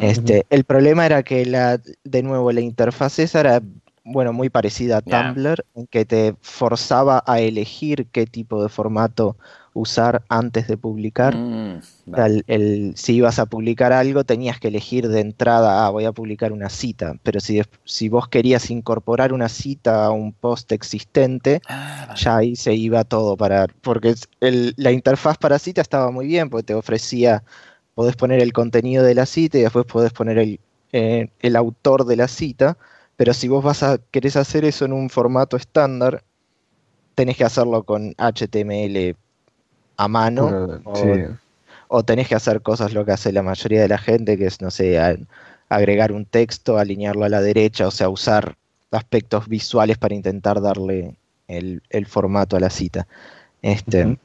[0.01, 3.63] este, el problema era que la, de nuevo la interfaz esa era
[4.05, 9.37] bueno, muy parecida a Tumblr, en que te forzaba a elegir qué tipo de formato
[9.75, 11.37] usar antes de publicar.
[11.37, 11.81] Mm,
[12.47, 16.53] el, si ibas a publicar algo, tenías que elegir de entrada, ah, voy a publicar
[16.53, 22.15] una cita, pero si, si vos querías incorporar una cita a un post existente, ah,
[22.17, 23.67] ya ahí se iba todo para...
[23.81, 27.43] Porque la interfaz para cita estaba muy bien, porque te ofrecía,
[27.95, 30.61] podés poner el contenido de la cita y después podés poner el,
[30.93, 32.77] eh, el autor de la cita,
[33.17, 36.25] pero si vos vas a querés hacer eso en un formato estándar,
[37.15, 39.17] tenés que hacerlo con HTML
[40.03, 40.81] a mano.
[41.89, 44.61] o, tenés que hacer cosas lo que hace la mayoría de la gente, que es,
[44.61, 44.99] no sé,
[45.69, 48.57] agregar un texto, alinearlo a la derecha, o sea, usar
[48.91, 51.15] aspectos visuales para intentar darle
[51.49, 53.07] el, formato a la cita.
[53.61, 54.19] Este,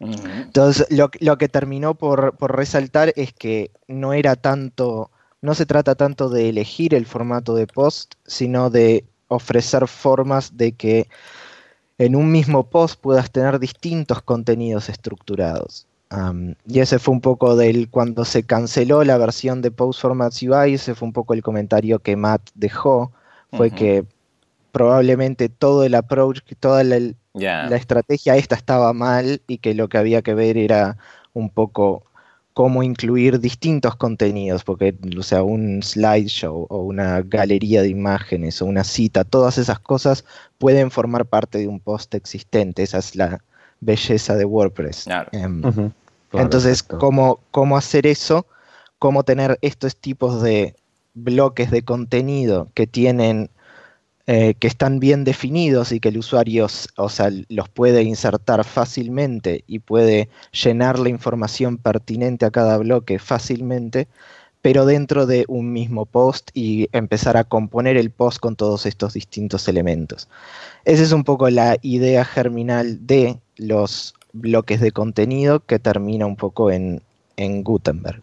[0.00, 5.66] Entonces, lo, lo, que terminó por, por resaltar es que no era tanto, no se
[5.66, 11.08] trata tanto de elegir el formato de post, sino de ofrecer formas de que
[11.98, 15.86] en un mismo post puedas tener distintos contenidos estructurados.
[16.66, 20.74] y ese fue un poco del cuando se canceló la versión de Post Formats UI,
[20.74, 23.12] ese fue un poco el comentario que Matt dejó,
[23.50, 24.04] fue que
[24.72, 26.98] probablemente todo el approach, toda la,
[27.34, 30.98] la estrategia esta estaba mal y que lo que había que ver era
[31.32, 32.04] un poco
[32.54, 38.66] cómo incluir distintos contenidos, porque, o sea, un slideshow o una galería de imágenes o
[38.66, 40.24] una cita, todas esas cosas
[40.58, 42.82] pueden formar parte de un post existente.
[42.82, 43.42] Esa es la
[43.80, 45.06] belleza de WordPress.
[45.32, 45.62] Em,
[46.32, 48.46] entonces, ¿cómo, ¿cómo hacer eso?
[48.98, 50.76] ¿Cómo tener estos tipos de
[51.14, 53.50] bloques de contenido que tienen
[54.28, 59.64] eh, que están bien definidos y que el usuario o sea, los puede insertar fácilmente
[59.66, 64.06] y puede llenar la información pertinente a cada bloque fácilmente,
[64.60, 69.14] pero dentro de un mismo post y empezar a componer el post con todos estos
[69.14, 70.28] distintos elementos.
[70.84, 76.36] Esa es un poco la idea germinal de los bloques de contenido que termina un
[76.36, 77.02] poco en,
[77.36, 78.22] en Gutenberg.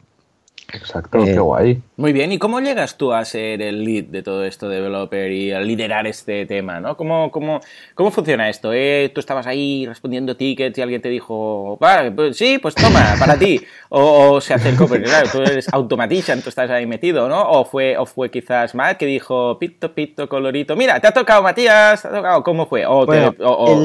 [0.74, 1.82] Exacto, qué eh, guay.
[1.98, 5.52] Muy bien, ¿y cómo llegas tú a ser el lead de todo esto, developer, y
[5.52, 6.80] a liderar este tema?
[6.80, 6.96] ¿no?
[6.96, 7.60] ¿Cómo, cómo,
[7.96, 8.72] cómo funciona esto?
[8.74, 9.12] Eh?
[9.14, 13.38] ¿Tú estabas ahí respondiendo tickets y alguien te dijo, vale, pues, sí, pues toma, para
[13.38, 13.60] ti?
[13.92, 17.42] O, se hace el cover, claro, tú eres automatician, tú estás ahí metido, ¿no?
[17.50, 21.42] O fue, o fue quizás Matt que dijo, pito, pito, colorito, mira, te ha tocado
[21.42, 22.86] Matías, te ha tocado, ¿cómo fue?
[22.86, 23.08] O,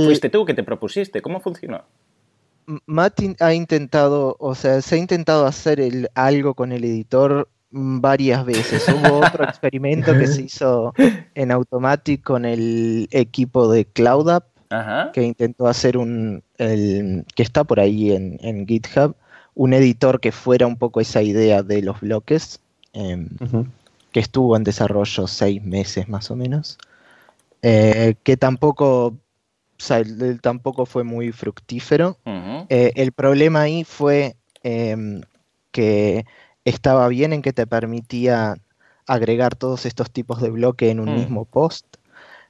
[0.04, 1.84] fuiste tú que te propusiste, ¿cómo funcionó?
[2.86, 8.44] Matt ha intentado, o sea, se ha intentado hacer el, algo con el editor varias
[8.44, 8.86] veces.
[8.88, 10.94] Hubo otro experimento que se hizo
[11.34, 14.44] en Automatic con el equipo de CloudUp,
[15.12, 19.14] que intentó hacer un, el, que está por ahí en, GitHub,
[19.54, 22.60] un editor que fuera un poco esa idea de los bloques,
[22.92, 23.28] em,
[24.12, 26.78] que estuvo en desarrollo seis meses más o menos,
[27.62, 29.16] eh, que tampoco
[30.40, 32.18] tampoco fue muy fructífero.
[32.68, 35.22] Eh, el problema ahí fue em,
[35.70, 36.24] que
[36.64, 38.56] estaba bien en que te permitía
[39.06, 41.16] agregar todos estos tipos de bloque en un mm.
[41.16, 41.86] mismo post,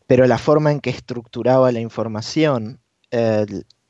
[0.07, 2.79] pero la forma en que estructuraba la información,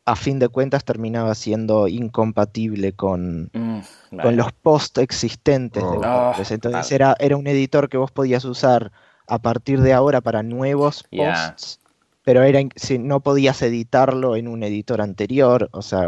[0.07, 3.81] a fin de cuentas, terminaba siendo incompatible con, mm,
[4.23, 6.33] con los posts existentes de oh.
[6.51, 8.93] Entonces era, era un editor que vos podías usar
[9.27, 11.81] a partir de ahora para nuevos posts
[12.25, 16.07] pero era si no podías editarlo en un editor anterior, o sea,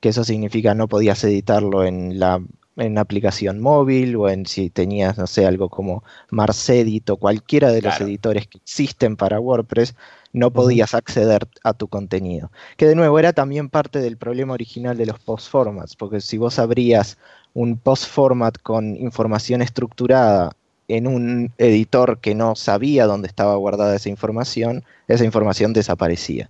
[0.00, 2.40] que eso significa no podías editarlo en la
[2.76, 7.82] en aplicación móvil o en si tenías, no sé, algo como Marcedit o cualquiera de
[7.82, 9.94] los editores que existen para WordPress,
[10.32, 12.50] no podías acceder a tu contenido.
[12.76, 16.36] Que de nuevo era también parte del problema original de los post formats, porque si
[16.36, 17.16] vos abrías
[17.54, 20.52] un post format con información estructurada
[20.88, 26.48] en un editor que no sabía dónde estaba guardada esa información, esa información desaparecía.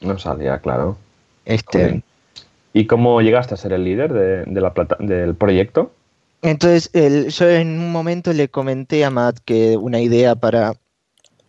[0.00, 0.96] No salía, claro.
[1.44, 2.02] Este,
[2.72, 4.12] ¿Y cómo llegaste a ser el líder
[4.46, 5.92] de, la plata, del proyecto?
[6.42, 6.90] Entonces,
[7.36, 10.74] yo en un momento le comenté a Matt que una idea para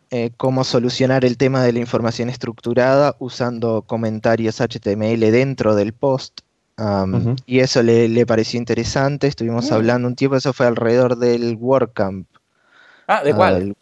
[0.10, 6.40] eh, cómo solucionar el tema de la información estructurada usando comentarios HTML dentro del post
[7.46, 9.74] y eso le, pareció interesante, estuvimos mm.
[9.74, 12.28] hablando un tiempo, eso fue alrededor del WordCamp.
[13.08, 13.76] Ah, ¿de cuál?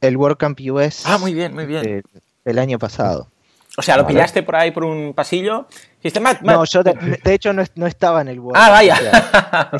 [0.00, 1.02] el, WordCamp, US.
[1.04, 2.02] Ah, muy bien, muy bien.
[2.44, 3.28] el año pasado.
[3.76, 5.66] O sea, ¿lo pillaste por ahí por un pasillo?
[6.42, 6.94] No, yo de,
[7.32, 8.66] hecho no, estaba en el WordCamp.
[8.66, 8.96] Ah, vaya.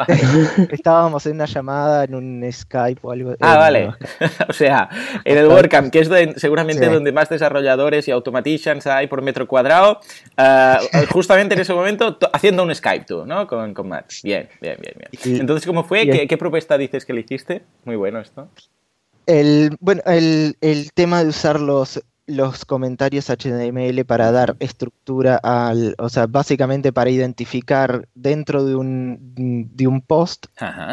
[0.08, 3.34] Este, estábamos en una llamada en un Skype o algo.
[3.40, 3.90] Ah, vale.
[4.48, 4.88] o sea,
[5.22, 10.00] en el WordCamp, que es seguramente donde más desarrolladores y automaticians hay por metro cuadrado,
[10.38, 10.80] ah,
[11.10, 13.46] justamente en ese momento haciendo un Skype tú, ¿no?
[13.46, 14.12] Con, con Matt.
[14.22, 14.94] Bien, bien, bien.
[14.96, 15.40] bien.
[15.40, 16.06] Entonces, ¿cómo fue?
[16.06, 17.64] ¿Qué, ¿Qué, propuesta dices que le hiciste?
[17.84, 18.48] Muy bueno esto.
[19.26, 25.94] El, bueno, el, el tema de usar los los comentarios HTML para dar estructura al,
[25.98, 29.18] o sea, básicamente para identificar dentro de un,
[29.74, 30.46] de un post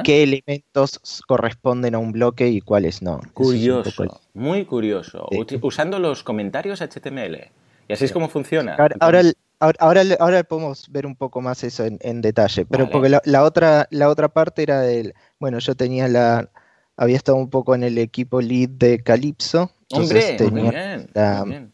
[0.04, 3.22] qué elementos corresponden a un bloque y cuáles no.
[3.34, 5.28] Curioso, muy curioso.
[5.62, 7.52] Usando los comentarios HTML.
[7.88, 8.76] Y así es como funciona.
[9.00, 9.22] Ahora,
[9.80, 14.10] ahora, ahora, podemos ver un poco más eso en, detalle, pero porque la, otra, la
[14.10, 16.50] otra parte era del, bueno, yo tenía la,
[16.98, 21.72] había estado un poco en el equipo lead de Calypso, Hombre, bien,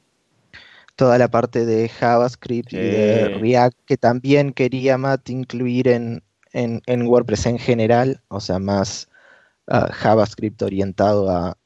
[0.96, 7.08] toda la parte de JavaScript y de React que también quería Matt incluir en, en,
[7.08, 9.08] WordPress en general, o sea, más
[9.68, 11.58] ah, JavaScript orientado a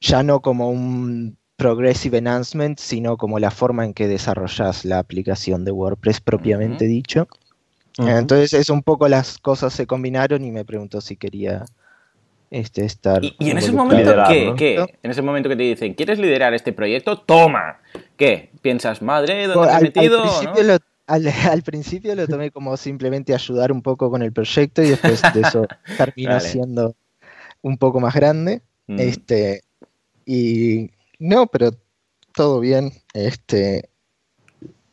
[0.00, 5.64] ya no como un progressive enhancement, sino como la forma en que desarrollas la aplicación
[5.64, 7.26] de WordPress propiamente dicho.
[7.96, 11.64] Entonces es un poco las cosas se combinaron y me preguntó si quería
[12.54, 13.22] este, estar.
[13.24, 14.14] ¿Y, en ese momento
[14.56, 17.18] qué, En ese momento que te dicen, ¿quieres liderar este proyecto?
[17.18, 17.80] ¡Toma!
[18.16, 18.50] ¿qué?
[18.62, 20.24] ¿Piensas, madre, dónde me he metido?
[21.06, 25.40] Al principio, lo, tomé como simplemente ayudar un poco con el proyecto y después de
[25.42, 25.66] eso
[25.98, 26.94] terminó siendo
[27.60, 28.62] un poco más grande.
[28.86, 29.00] Mm.
[29.00, 29.62] Este,
[30.24, 31.72] y no, pero
[32.34, 32.92] todo bien.
[33.12, 33.90] Este,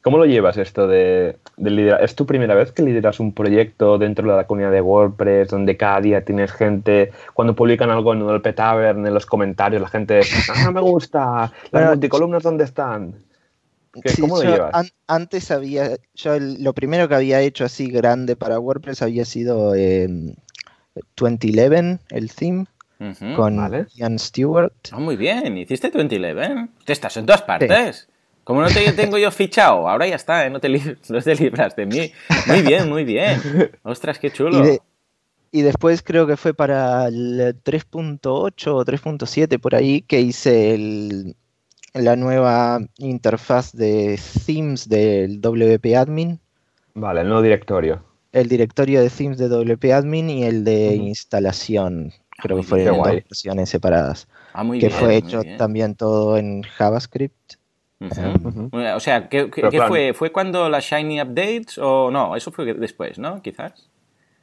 [0.02, 2.04] ¿Cómo lo llevas esto de, liderar?
[2.04, 5.78] ¿Es tu primera vez que lideras un proyecto dentro de la comunidad de WordPress donde
[5.78, 10.22] cada día tienes gente, cuando publican algo en el Tavern, en los comentarios, la gente,
[10.56, 13.16] ah, me gusta, las multicolumnas, ¿dónde están?
[14.20, 14.92] ¿Cómo lo llevas?
[15.06, 19.74] antes había, yo lo primero que había hecho así grande para WordPress había sido
[21.16, 22.66] 2011, el theme.
[23.36, 24.74] con Ian Stewart.
[24.92, 26.70] Ah, muy bien, hiciste 2011.
[26.86, 28.08] Te estás en todas partes.
[28.44, 30.50] Como no te tengo yo fichado, ahora ya está, ¿eh?
[30.50, 32.12] no, te libras de mí.
[32.48, 33.40] Muy bien, muy bien.
[33.84, 34.64] Ostras, qué chulo.
[35.54, 41.36] Y, después creo que fue para el 3.8 o 3.7 por ahí que hice
[41.94, 46.40] la nueva interfaz de themes del WP Admin.
[46.94, 48.04] Vale, el nuevo directorio.
[48.32, 52.14] El directorio de themes de WP Admin y el de instalación.
[52.42, 54.28] Creo que fueron dos versiones separadas.
[54.54, 57.61] Ah, muy que fue hecho también todo en JavaScript.
[58.02, 59.50] O sea, ¿qué,
[59.88, 60.14] fue?
[60.14, 62.36] ¿Fue cuando las Shiny Updates o no?
[62.36, 63.42] Eso fue después, ¿no?
[63.42, 63.90] Quizás.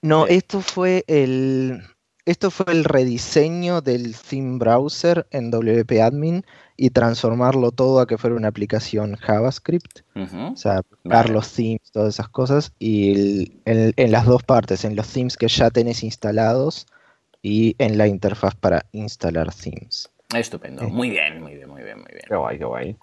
[0.02, 1.82] No, esto fue el
[2.28, 6.44] esto fue el rediseño del theme browser en WP Admin
[6.76, 10.00] y transformarlo todo a que fuera una aplicación JavaScript.
[10.14, 12.74] O sea, dar los themes, todas esas cosas.
[12.78, 16.86] Y en, las dos partes, en los themes que ya tenés instalados
[17.40, 20.10] y en la interfaz para instalar themes.
[20.34, 20.82] Estupendo.
[20.82, 20.88] Eh.
[20.88, 22.24] Muy bien, muy bien, muy bien, muy bien.
[22.28, 22.96] Qué guay, qué guay.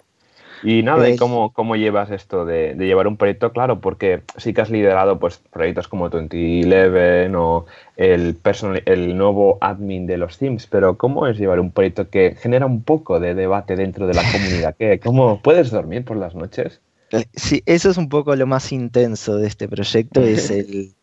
[0.62, 3.52] Y nada, ¿y cómo, cómo llevas esto de, llevar un proyecto?
[3.52, 9.58] Claro, porque sí que has liderado pues, proyectos como 2011 o el, personal, el nuevo
[9.60, 13.34] admin de los Teams, pero ¿cómo es llevar un proyecto que genera un poco de
[13.34, 14.74] debate dentro de la comunidad?
[14.78, 16.80] ¿Qué, ¿Cómo puedes dormir por las noches?
[17.12, 20.94] Eh, sí, eso es un poco lo más intenso de este proyecto, es el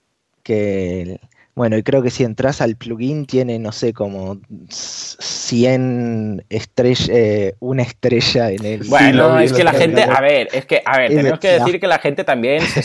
[0.43, 1.19] que
[1.55, 4.39] bueno, y creo que si entras al plugin tiene, no sé, como
[4.69, 8.83] 100 estrellas, eh, una estrella en el...
[8.85, 11.85] Bueno, es que la gente, a ver, es que, a ver, tenemos que decir que
[11.85, 12.83] la gente también se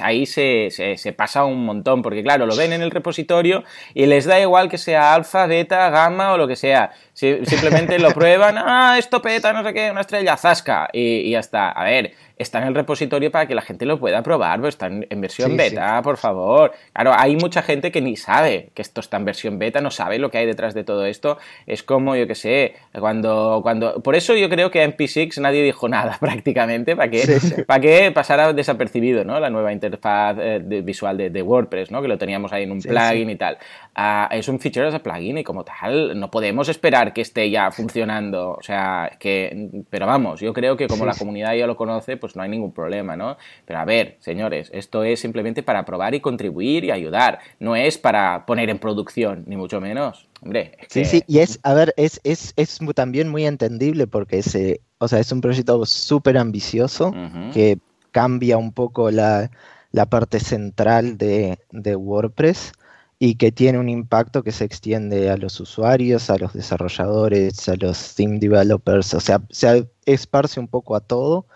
[0.00, 4.26] ahí se, se, pasa un montón, porque claro, lo ven en el repositorio y les
[4.26, 6.90] da igual que sea alfa, beta, gamma o lo que sea.
[7.14, 11.40] simplemente lo prueban, ah, esto peta, no sé qué, una estrella, zasca, y, y ya
[11.40, 11.70] está.
[11.70, 14.86] A ver, está en el repositorio para que la gente lo pueda probar, pues está
[14.86, 16.72] en, versión beta, por favor.
[16.92, 20.18] Claro, hay mucha gente que ni sabe que esto está en versión beta, no sabe
[20.18, 21.38] lo que hay detrás de todo esto.
[21.66, 24.02] Es como, yo que sé, cuando, cuando...
[24.02, 28.12] Por eso yo creo que en P6 nadie dijo nada prácticamente, para que, para que
[28.12, 29.40] pasara desapercibido, ¿no?
[29.40, 32.02] La nueva interfaz eh, visual de, WordPress, ¿no?
[32.02, 33.58] Que lo teníamos ahí en un plugin y tal.
[33.94, 37.70] Ah, es un feature de plugin y como tal no podemos esperar que esté ya
[37.70, 38.52] funcionando.
[38.52, 39.70] O sea, que...
[39.90, 42.72] Pero vamos, yo creo que como la comunidad ya lo conoce, pues no hay ningún
[42.72, 43.36] problema, ¿no?
[43.64, 47.98] Pero a ver, señores, esto es simplemente para probar y contribuir y ayudar, no es
[47.98, 50.28] para poner en producción, ni mucho menos.
[50.42, 54.56] Hombre, Sí, sí, y es, a ver, es, es, es también muy entendible porque es,
[54.98, 57.14] o sea, es un proyecto súper ambicioso
[57.52, 57.78] que
[58.10, 59.50] cambia un poco la,
[59.90, 62.72] la parte central de, de WordPress
[63.18, 67.76] y que tiene un impacto que se extiende a los usuarios, a los desarrolladores, a
[67.76, 71.46] los theme developers, o sea, se esparce un poco a todo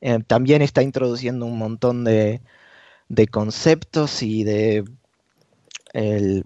[0.00, 2.40] eh, también está introduciendo un montón de,
[3.30, 4.84] conceptos y de,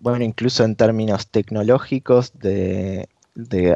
[0.00, 3.08] bueno, incluso en términos tecnológicos, de,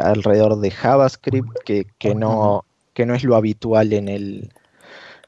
[0.03, 2.65] alrededor de JavaScript, que, no,
[2.95, 4.53] que no es lo habitual en el,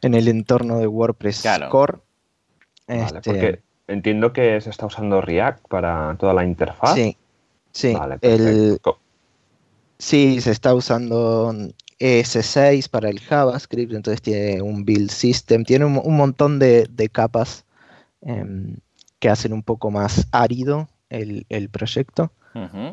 [0.02, 1.98] en el entorno de WordPress Core.
[2.86, 6.94] Este, porque entiendo que se está usando React para toda la interfaz.
[6.94, 7.16] Sí,
[7.72, 7.94] sí.
[9.98, 11.52] sí, se está usando
[11.98, 17.64] ES6 para el JavaScript, entonces tiene un build system, tiene un, montón de, capas
[18.22, 18.76] em,
[19.18, 22.32] que hacen un poco más árido el, proyecto.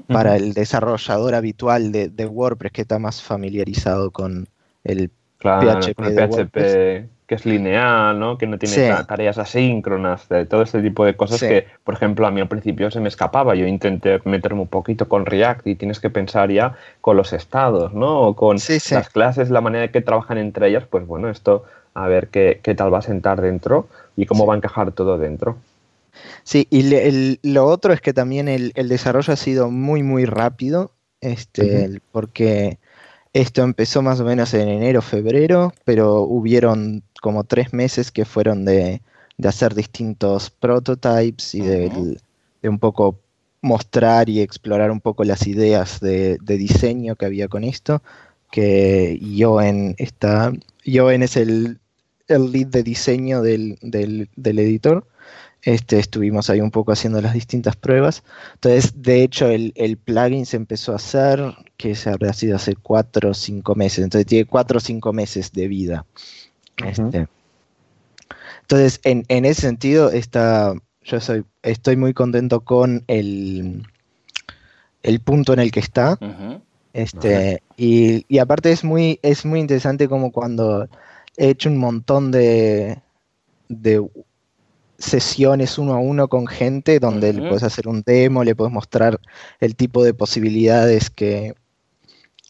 [0.08, 4.48] Para el desarrollador habitual de, WordPress que está más familiarizado con
[4.84, 8.38] el PHP, que es lineal, ¿no?
[8.38, 12.32] que no tiene tareas asíncronas, de todo este tipo de cosas que, por ejemplo, a
[12.32, 13.56] mí al principio se me escapaba.
[13.56, 17.94] Yo intenté meterme un poquito con React y tienes que pensar ya con los estados,
[17.94, 18.22] ¿no?
[18.22, 21.66] O con las clases, la manera que trabajan entre ellas, pues bueno, esto
[21.96, 25.58] a ver qué, tal va a sentar dentro y cómo va a encajar todo dentro.
[26.44, 32.02] Sí, y lo otro es que también el, desarrollo ha sido muy, muy rápido, este,
[32.12, 32.78] porque
[33.36, 38.66] esto empezó más o menos en enero, febrero, pero hubieron como tres meses que fueron
[38.66, 39.02] de,
[39.44, 42.20] hacer distintos prototypes y de,
[42.62, 43.20] un poco
[43.64, 48.04] mostrar y explorar un poco las ideas de, diseño que había con esto,
[48.52, 50.54] que yo en esta,
[50.86, 51.80] Joven es el,
[52.28, 55.08] el lead de diseño del, del, del editor.
[55.64, 58.22] Este, estuvimos ahí un poco haciendo las distintas pruebas.
[58.54, 61.42] Entonces, de hecho, el, el, plugin se empezó a hacer,
[61.76, 64.04] que se habrá sido hace cuatro o cinco meses.
[64.04, 66.06] Entonces, tiene cuatro o cinco meses de vida.
[66.78, 67.28] Este.
[68.62, 70.74] Entonces, en, en, ese sentido, está,
[71.04, 73.84] yo soy, estoy muy contento con el,
[75.04, 76.18] el punto en el que está.
[76.94, 80.88] este, y, y, aparte es muy, es muy interesante como cuando
[81.38, 83.00] he hecho un montón de,
[83.70, 84.04] de
[84.98, 89.20] sesiones uno a uno con gente donde le puedes hacer un demo, le puedes mostrar
[89.60, 91.54] el tipo de posibilidades que,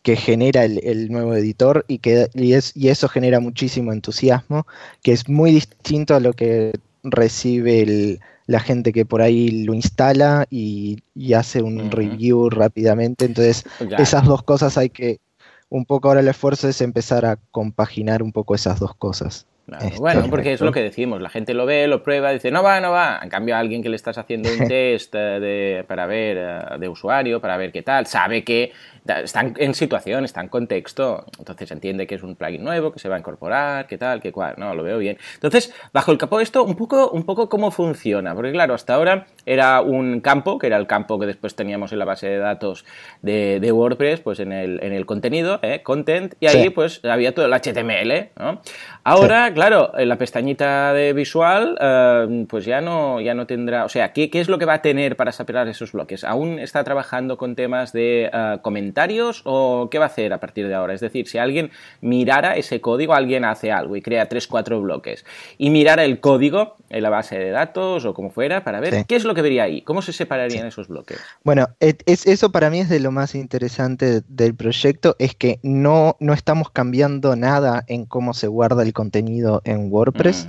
[0.06, 4.68] que genera el, nuevo editor y, que, y, es, y eso genera muchísimo entusiasmo,
[5.02, 10.46] que es muy distinto a lo que recibe la gente que por ahí lo instala
[10.52, 11.02] y,
[11.36, 13.26] hace un review rápidamente.
[13.26, 13.64] Entonces,
[13.98, 15.22] esas dos cosas hay que,
[15.70, 19.48] un poco ahora el esfuerzo es empezar a compaginar un poco esas dos cosas.
[19.68, 22.62] Este, bueno, porque es lo que decimos, la gente lo ve, lo prueba, dice, no
[22.62, 23.20] va, no va.
[23.24, 26.60] En cambio, a alguien que le estás haciendo un test eh, de, para ver eh,
[26.80, 28.72] de usuario, para ver qué tal, sabe que
[29.08, 33.08] están en situación, está en contexto, entonces entiende que es un plugin nuevo, que se
[33.08, 35.18] va a incorporar, qué tal, qué cual, no, lo veo bien.
[35.36, 39.28] Entonces, bajo el capó esto, un poco, un poco cómo funciona, porque claro, hasta ahora
[39.46, 42.86] era un campo, que era el campo que después teníamos en la base de datos
[43.22, 45.82] de, WordPress, pues en el, en el contenido, ¿eh?
[45.84, 48.62] content, y ahí pues había todo el HTML, ¿no?
[49.04, 53.90] Ahora, claro, en la pestañita de visual, eh, pues ya no, ya no tendrá, o
[53.90, 56.24] sea, ¿qué, ¿qué, es lo que va a tener para separar esos bloques?
[56.24, 60.68] ¿Aún está trabajando con temas de uh, comentarios o qué va a hacer a partir
[60.68, 60.94] de ahora?
[60.94, 65.26] Es decir, si alguien mirara ese código, alguien hace algo y crea tres, cuatro bloques
[65.58, 69.16] y mirara el código en la base de datos o como fuera para ver qué
[69.16, 71.20] es lo que vería ahí, cómo se separarían esos bloques.
[71.44, 71.96] Bueno, es,
[72.28, 76.70] eso para mí es de lo más interesante del proyecto, es que no, no estamos
[76.70, 80.48] cambiando nada en cómo se guarda el contenido en WordPress.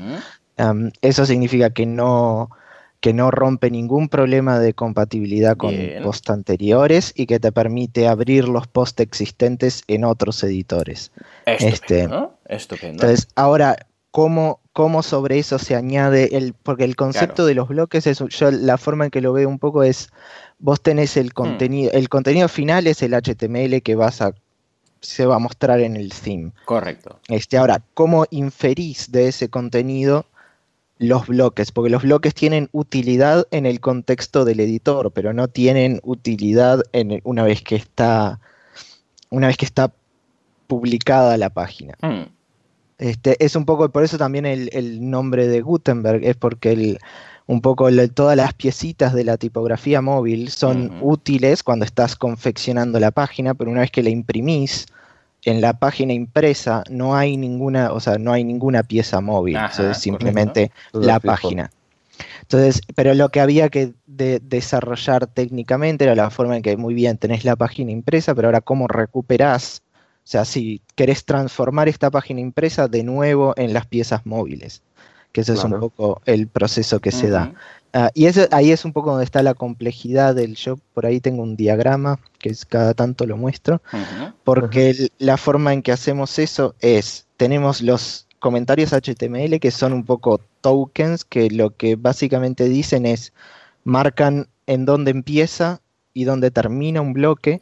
[1.02, 2.50] eso significa que no,
[3.00, 8.48] que no rompe ningún problema de compatibilidad con posts anteriores y que te permite abrir
[8.48, 11.12] los posts existentes en otros editores.
[11.44, 12.38] Estupendo.
[12.44, 13.02] Este, Estupendo.
[13.04, 13.76] Entonces, ahora,
[14.10, 16.54] ¿cómo, ¿cómo, sobre eso se añade el.
[16.54, 18.18] Porque el concepto de los bloques es.
[18.18, 20.10] Yo la forma en que lo veo un poco es.
[20.58, 21.34] Vos tenés el hmm.
[21.34, 21.92] contenido.
[21.92, 24.32] El contenido final es el HTML que vas a
[25.06, 26.52] se va a mostrar en el theme.
[26.64, 27.18] Correcto.
[27.28, 30.26] Este, ahora, ¿cómo inferís de ese contenido
[30.98, 31.72] los bloques?
[31.72, 37.20] Porque los bloques tienen utilidad en el contexto del editor, pero no tienen utilidad en
[37.24, 38.40] una vez que está
[39.30, 39.92] una vez que está
[40.66, 41.94] publicada la página.
[42.00, 42.30] Hmm.
[42.98, 46.98] Este, es un poco, por eso también el, nombre de Gutenberg, es porque el,
[47.46, 53.10] un poco todas las piecitas de la tipografía móvil son útiles cuando estás confeccionando la
[53.10, 54.86] página, pero una vez que la imprimís,
[55.46, 59.96] en la página impresa no hay ninguna, o sea, no hay ninguna pieza móvil, es
[59.98, 61.70] simplemente la página.
[62.42, 67.16] Entonces, pero lo que había que desarrollar técnicamente era la forma en que muy bien
[67.16, 72.40] tenés la página impresa, pero ahora cómo recuperás, o sea, si querés transformar esta página
[72.40, 74.82] impresa de nuevo en las piezas móviles,
[75.30, 77.52] que ese es un poco el proceso que se da.
[77.98, 80.76] Ah, y eso, ahí es un poco donde está la complejidad del yo.
[80.92, 83.80] Por ahí tengo un diagrama que es, cada tanto lo muestro,
[84.44, 90.04] porque la forma en que hacemos eso es, tenemos los comentarios HTML que son un
[90.04, 93.32] poco tokens, que lo que básicamente dicen es,
[93.82, 95.80] marcan en dónde empieza
[96.12, 97.60] y dónde termina un bloque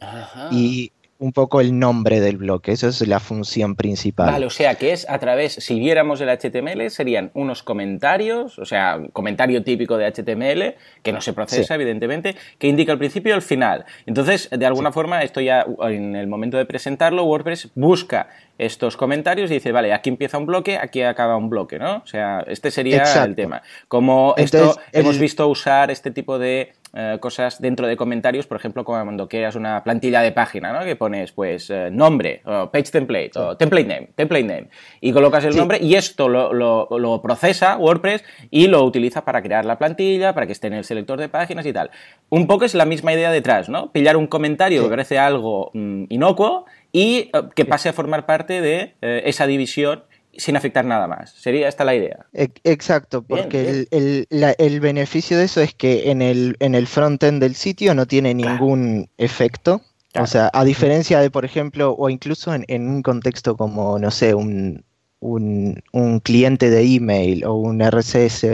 [0.51, 4.31] y un poco el nombre del bloque, eso es la función principal.
[4.31, 8.65] Vale, o sea que es a través, si viéramos el HTML, serían unos comentarios, o
[8.65, 13.35] sea, comentario típico de HTML, que no se procesa, evidentemente, que indica el principio y
[13.35, 13.85] el final.
[14.05, 19.51] Entonces, de alguna forma, esto ya en el momento de presentarlo, WordPress busca estos comentarios
[19.51, 21.97] y dice, vale, aquí empieza un bloque, aquí acaba un bloque, ¿no?
[21.97, 23.61] O sea, este sería el tema.
[23.87, 28.85] Como esto hemos visto usar este tipo de eh, cosas dentro de comentarios, por ejemplo,
[28.85, 30.85] cuando creas una plantilla de página, ¿no?
[30.85, 34.69] Que pones, pues, eh, nombre, o page template, o template name, template name,
[35.01, 39.65] y colocas el nombre y esto lo, lo, procesa WordPress y lo utiliza para crear
[39.65, 41.91] la plantilla, para que esté en el selector de páginas y tal.
[42.29, 43.91] Un poco es la misma idea detrás, ¿no?
[43.91, 48.61] Pillar un comentario que parece algo mm, inocuo y eh, que pase a formar parte
[48.61, 50.03] de esa división
[50.37, 51.31] sin afectar nada más.
[51.31, 52.25] ¿Sería esta la idea?
[52.33, 57.95] Exacto, porque El, beneficio de eso es que en el, en el frontend del sitio
[57.95, 59.81] no tiene ningún efecto.
[60.19, 64.33] O sea, a diferencia de, por ejemplo, o incluso en, un contexto como, no sé,
[64.33, 64.85] un,
[65.19, 68.45] un, cliente de email o un RCS,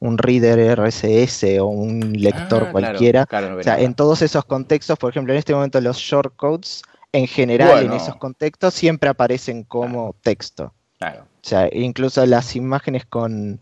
[0.00, 3.28] un reader RCS o un lector ah, cualquiera.
[3.58, 7.84] o sea, en todos esos contextos, por ejemplo, en este momento los shortcodes en general
[7.84, 10.72] en esos contextos siempre aparecen como texto.
[11.02, 11.22] Claro.
[11.22, 13.60] O sea, incluso las imágenes con,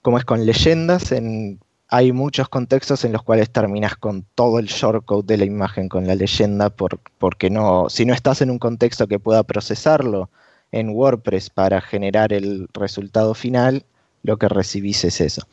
[0.00, 4.66] como es con leyendas, en, hay muchos contextos en los cuales terminas con todo el
[4.66, 8.58] shortcode de la imagen con la leyenda, por, porque no, si no estás en un
[8.58, 10.30] contexto que pueda procesarlo
[10.70, 13.84] en WordPress para generar el resultado final,
[14.22, 15.46] lo que recibís es eso.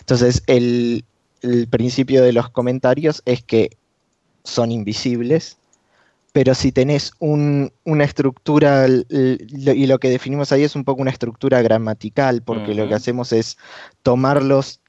[0.00, 1.06] Entonces, el,
[1.70, 3.70] principio de los comentarios es que
[4.44, 5.56] son invisibles,
[6.36, 11.62] pero si tenés una estructura, y lo que definimos ahí es un poco una estructura
[11.62, 13.56] gramatical, porque lo que hacemos es
[14.02, 14.82] tomar los,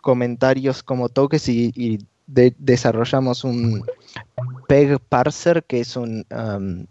[0.00, 1.98] comentarios como toques y,
[2.28, 3.84] desarrollamos un
[4.68, 6.24] peg parser, que es un...
[6.30, 6.86] Um,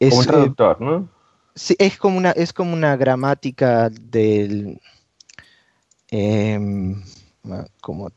[0.00, 1.10] es, un eh, traductor, ¿no?
[1.54, 4.80] Sí, es como una, es como una gramática del.
[6.08, 7.02] Em,
[7.82, 8.10] como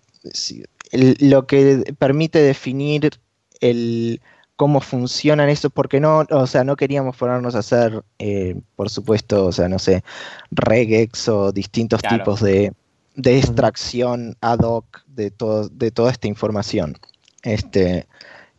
[0.93, 3.19] lo que permite definir
[3.59, 4.21] el
[4.55, 9.45] cómo funcionan eso, porque no, o sea, no queríamos ponernos a hacer, eh, por supuesto,
[9.45, 10.03] o sea, no sé,
[10.51, 12.73] regex o distintos tipos de,
[13.15, 16.97] extracción ad hoc de, todo, de toda esta información.
[17.43, 18.07] Este,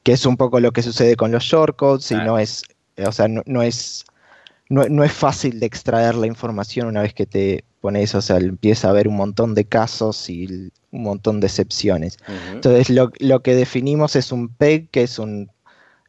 [0.03, 2.62] que es un poco lo que sucede con los shortcodes y no es,
[2.96, 4.07] o sea, no es
[4.70, 8.89] no, es fácil de extraer la información una vez que te pones, o sea, empieza
[8.89, 12.18] a haber un montón de casos y un montón de excepciones.
[12.53, 15.51] Entonces, lo, que definimos es un PEG, que es un,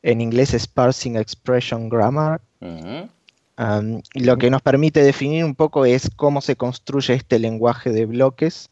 [0.03, 2.41] en inglés es Parsing Expression Grammar.
[2.59, 8.69] lo que nos permite definir un poco es cómo se construye este lenguaje de bloques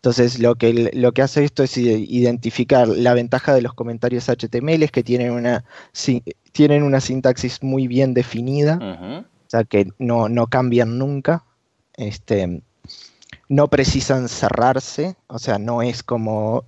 [0.00, 4.82] entonces, lo que, lo que hace esto es identificar la ventaja de los comentarios HTML,
[4.82, 5.62] es que tienen una,
[6.52, 11.44] tienen una sintaxis muy bien definida, o sea, que no, cambian nunca.
[12.00, 12.62] Este,
[13.50, 16.64] no precisan cerrarse, o sea, no es como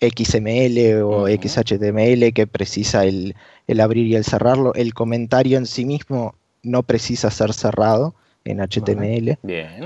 [0.00, 3.34] XML o XHTML que precisa el,
[3.80, 4.72] abrir y el cerrarlo.
[4.74, 8.14] El comentario en sí mismo no precisa ser cerrado
[8.44, 9.38] en HTML,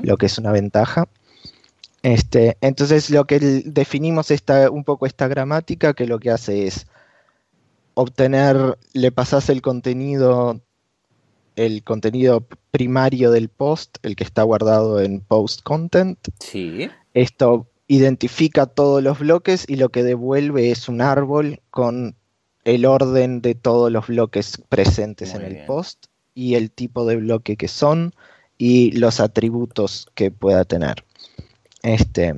[0.02, 1.08] lo que es una ventaja.
[2.02, 6.86] Este, entonces lo que definimos esta, un poco esta gramática que lo que hace es
[7.94, 10.60] obtener, le pasas el contenido,
[11.56, 16.18] el contenido primario del post, el que está guardado en post content.
[16.40, 16.90] Sí.
[17.12, 22.16] Esto identifica todos los bloques y lo que devuelve es un árbol con
[22.64, 27.56] el orden de todos los bloques presentes en el post y el tipo de bloque
[27.56, 28.14] que son
[28.56, 31.04] y los atributos que pueda tener.
[31.82, 32.34] Este,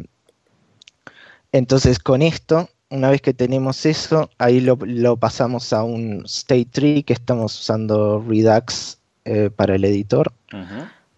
[1.53, 4.77] entonces con esto, una vez que tenemos eso, ahí lo,
[5.17, 10.33] pasamos a un state tree que estamos usando Redux eh, para el editor.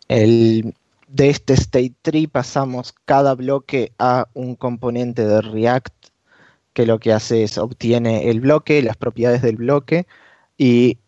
[0.09, 0.75] el,
[1.09, 5.95] de este state tree pasamos cada bloque a un componente de React
[6.73, 10.07] que lo que hace es obtiene el bloque, las propiedades del bloque
[10.57, 10.99] y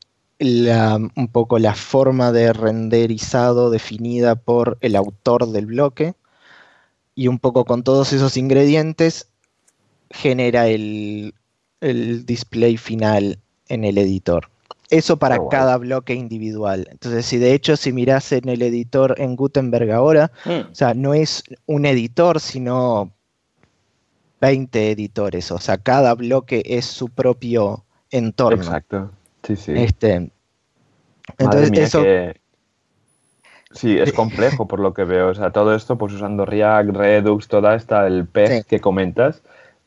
[0.41, 6.15] un poco la forma de renderizado definida por el autor del bloque
[7.15, 9.29] y un poco con todos esos ingredientes
[10.11, 11.35] genera el,
[11.81, 13.39] display final
[13.69, 14.51] en el editor.
[14.91, 16.89] Eso para cada bloque individual.
[16.91, 20.73] Entonces, si de hecho, si miras en el editor en Gutenberg ahora, mm.
[20.73, 23.13] o sea, no es un editor, sino
[24.41, 25.53] 20 editores.
[25.53, 28.63] O sea, cada bloque es su propio entorno.
[28.63, 29.11] Exacto.
[29.45, 29.73] Sí, sí.
[29.77, 30.31] Este,
[31.39, 32.03] entonces, eso.
[33.73, 35.29] Sí, es complejo por lo que veo.
[35.29, 39.43] O sea, todo esto, pues usando React, Redux, toda esta, el PEG que comentas.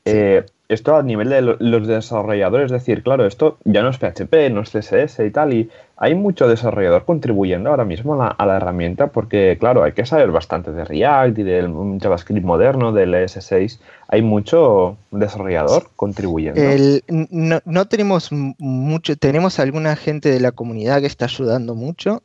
[0.05, 4.49] Eh, esto a nivel de los desarrolladores, es decir, claro, esto ya no es PHP,
[4.51, 9.07] no es CSS y tal, y hay mucho desarrollador contribuyendo ahora mismo a la, herramienta
[9.07, 13.79] porque, claro, hay que saber bastante de React y del JavaScript moderno, del ES6.
[14.07, 16.61] Hay mucho desarrollador contribuyendo.
[17.09, 22.23] no, tenemos mucho, tenemos alguna gente de la comunidad que está ayudando mucho.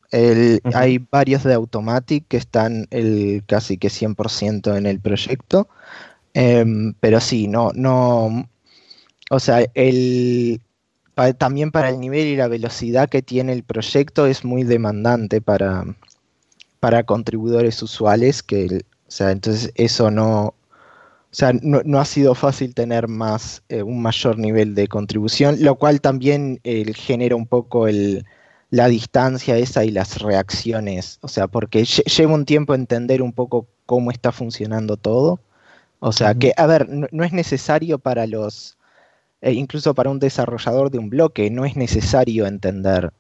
[0.75, 5.69] Hay varios de Automatic que están el, casi que 100% en el proyecto.
[6.35, 8.49] Em, pero sí, no, no,
[9.31, 10.61] o sea, el,
[11.39, 15.85] también para el nivel y la velocidad que tiene el proyecto es muy demandante para,
[16.81, 20.55] para contribuidores usuales, que, o sea, entonces eso no, o
[21.33, 26.01] sea, no, ha sido fácil tener más, eh, un mayor nivel de contribución, lo cual
[26.01, 26.61] también
[26.95, 28.25] genera un poco el,
[28.71, 33.67] la distancia esa y las reacciones, o sea, porque lleva un tiempo entender un poco
[33.87, 35.41] cómo está funcionando todo
[36.01, 38.79] o sea que, a ver, no, es necesario para los,
[39.41, 43.13] eh, incluso para un desarrollador de un bloque, no es necesario entender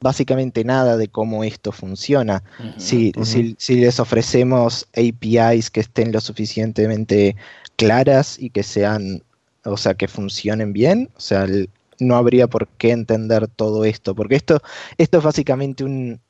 [0.00, 2.42] básicamente nada de cómo esto funciona.
[2.78, 3.12] si,
[3.68, 7.36] les ofrecemos APIs que estén lo suficientemente
[7.76, 9.22] claras y que sean,
[9.64, 11.46] o sea, que funcionen bien, o sea,
[11.98, 14.62] no habría por qué entender todo esto, porque esto,
[14.96, 16.20] esto es básicamente un,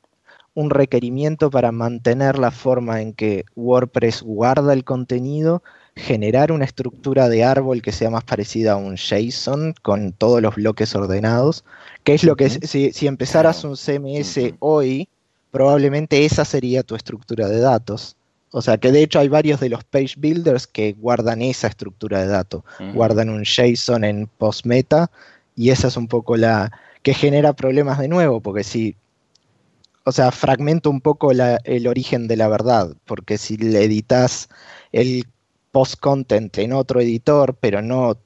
[0.60, 5.62] un requerimiento para mantener la forma en que WordPress guarda el contenido,
[5.96, 10.54] generar una estructura de árbol que sea más parecida a un JSON con todos los
[10.54, 11.64] bloques ordenados,
[12.04, 15.08] que es lo que si, si, empezaras un CMS hoy,
[15.50, 18.16] probablemente esa sería tu estructura de datos.
[18.52, 22.20] O sea que de hecho hay varios de los page builders que guardan esa estructura
[22.20, 25.10] de datos, guardan un JSON en postmeta
[25.54, 28.96] y esa es un poco la que genera problemas de nuevo, porque si
[30.10, 34.48] o sea, fragmento un poco el origen de la verdad, porque si le editas
[34.90, 35.24] el
[35.70, 38.18] post-content en otro editor, pero no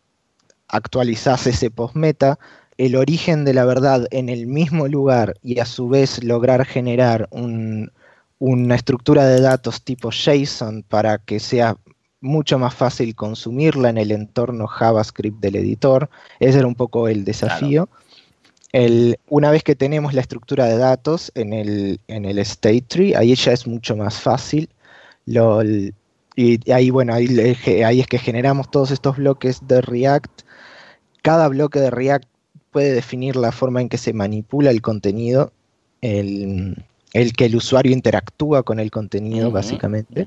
[0.66, 2.38] actualizas ese post-meta,
[2.78, 7.28] el origen de la verdad en el mismo lugar y a su vez lograr generar
[7.30, 11.76] una estructura de datos tipo JSON para que sea
[12.22, 16.08] mucho más fácil consumirla en el entorno JavaScript del editor.
[16.40, 17.90] Ese era un poco el desafío
[19.28, 23.34] una vez que tenemos la estructura de datos en el, en el state tree, ahí
[23.34, 24.68] ya es mucho más fácil.
[26.36, 27.28] y ahí, bueno, ahí,
[28.00, 30.42] es que generamos todos estos bloques de React.
[31.22, 32.28] Cada bloque de React
[32.72, 35.52] puede definir la forma en que se manipula el contenido,
[36.00, 36.76] el,
[37.36, 40.26] que el usuario interactúa con el contenido, básicamente.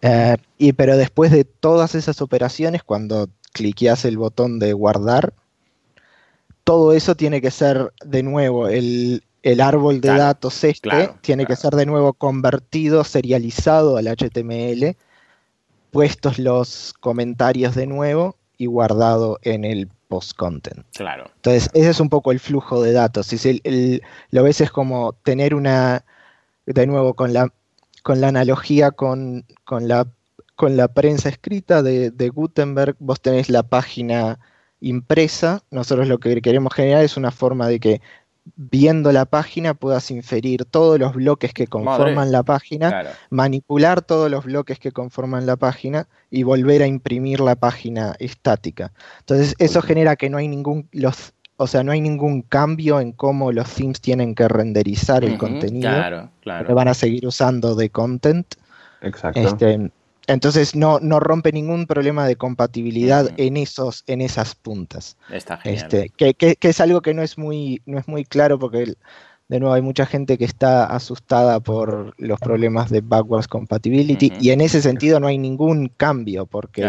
[0.00, 5.34] Eh, y, pero después de todas esas operaciones, cuando cliqueas el botón de guardar,
[6.64, 9.22] todo eso tiene que ser de nuevo, el,
[9.60, 14.96] árbol de datos este tiene que ser de nuevo convertido, serializado al HTML,
[15.90, 20.86] puestos los comentarios de nuevo y guardado en el post-content.
[20.94, 21.30] Claro.
[21.36, 23.26] Entonces, ese es un poco el flujo de datos.
[23.26, 23.60] Si
[24.30, 26.04] lo ves es como tener una,
[26.64, 27.52] de nuevo, con la,
[28.02, 30.06] con la analogía con, con, la,
[30.56, 34.38] con la prensa escrita de, de Gutenberg, vos tenés la página
[34.84, 38.00] impresa, nosotros lo que queremos generar es una forma de que
[38.56, 44.44] viendo la página puedas inferir todos los bloques que conforman la página, manipular todos los
[44.44, 48.92] bloques que conforman la página y volver a imprimir la página estática.
[49.20, 53.12] Entonces eso genera que no hay ningún los o sea, no hay ningún cambio en
[53.12, 55.88] cómo los themes tienen que renderizar el contenido.
[55.88, 56.66] Claro, claro.
[56.66, 58.54] Que van a seguir usando de content.
[59.00, 59.38] Exacto.
[59.38, 59.90] Este,
[60.26, 65.16] entonces no, no rompe ningún problema de compatibilidad en esos, en esas puntas.
[65.30, 65.84] Está genial.
[65.84, 68.82] Este, que, que, que, es algo que no es muy, no es muy claro porque
[68.82, 68.98] el,
[69.48, 74.50] de nuevo hay mucha gente que está asustada por los problemas de backwards compatibility y
[74.50, 76.82] en ese sentido no hay ningún cambio porque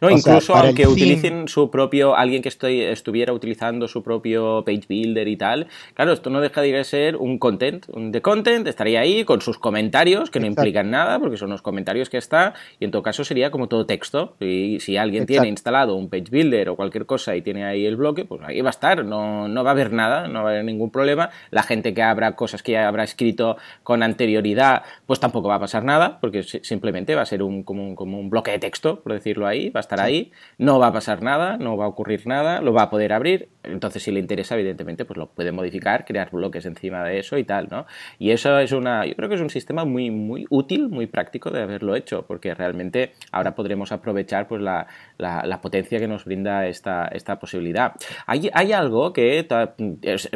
[0.00, 5.26] no incluso aunque utilicen su propio alguien que estoy, estuviera utilizando su propio page builder
[5.26, 9.24] y tal claro esto no deja de ser un content un de content estaría ahí
[9.24, 12.92] con sus comentarios que no implican nada porque son los comentarios que está y en
[12.92, 16.76] todo caso sería como todo texto y si alguien tiene instalado un page builder o
[16.76, 19.70] cualquier cosa y tiene ahí el bloque pues ahí va a estar no, no va
[19.70, 22.72] a haber nada no va a haber ningún problema la gente que habrá cosas que
[22.72, 27.26] ya habrá escrito con anterioridad, pues tampoco va a pasar nada, porque simplemente va a
[27.26, 30.00] ser un, como, un, como un bloque de texto, por decirlo ahí, va a estar
[30.00, 33.12] ahí, no va a pasar nada, no va a ocurrir nada, lo va a poder
[33.12, 37.36] abrir, entonces si le interesa, evidentemente, pues lo puede modificar, crear bloques encima de eso
[37.38, 37.86] y tal, ¿no?
[38.18, 41.50] Y eso es una, yo creo que es un sistema muy, muy útil, muy práctico
[41.50, 44.86] de haberlo hecho, porque realmente ahora podremos aprovechar pues la,
[45.18, 47.92] la, potencia que nos brinda esta, esta posibilidad.
[48.26, 49.46] Hay, hay algo que,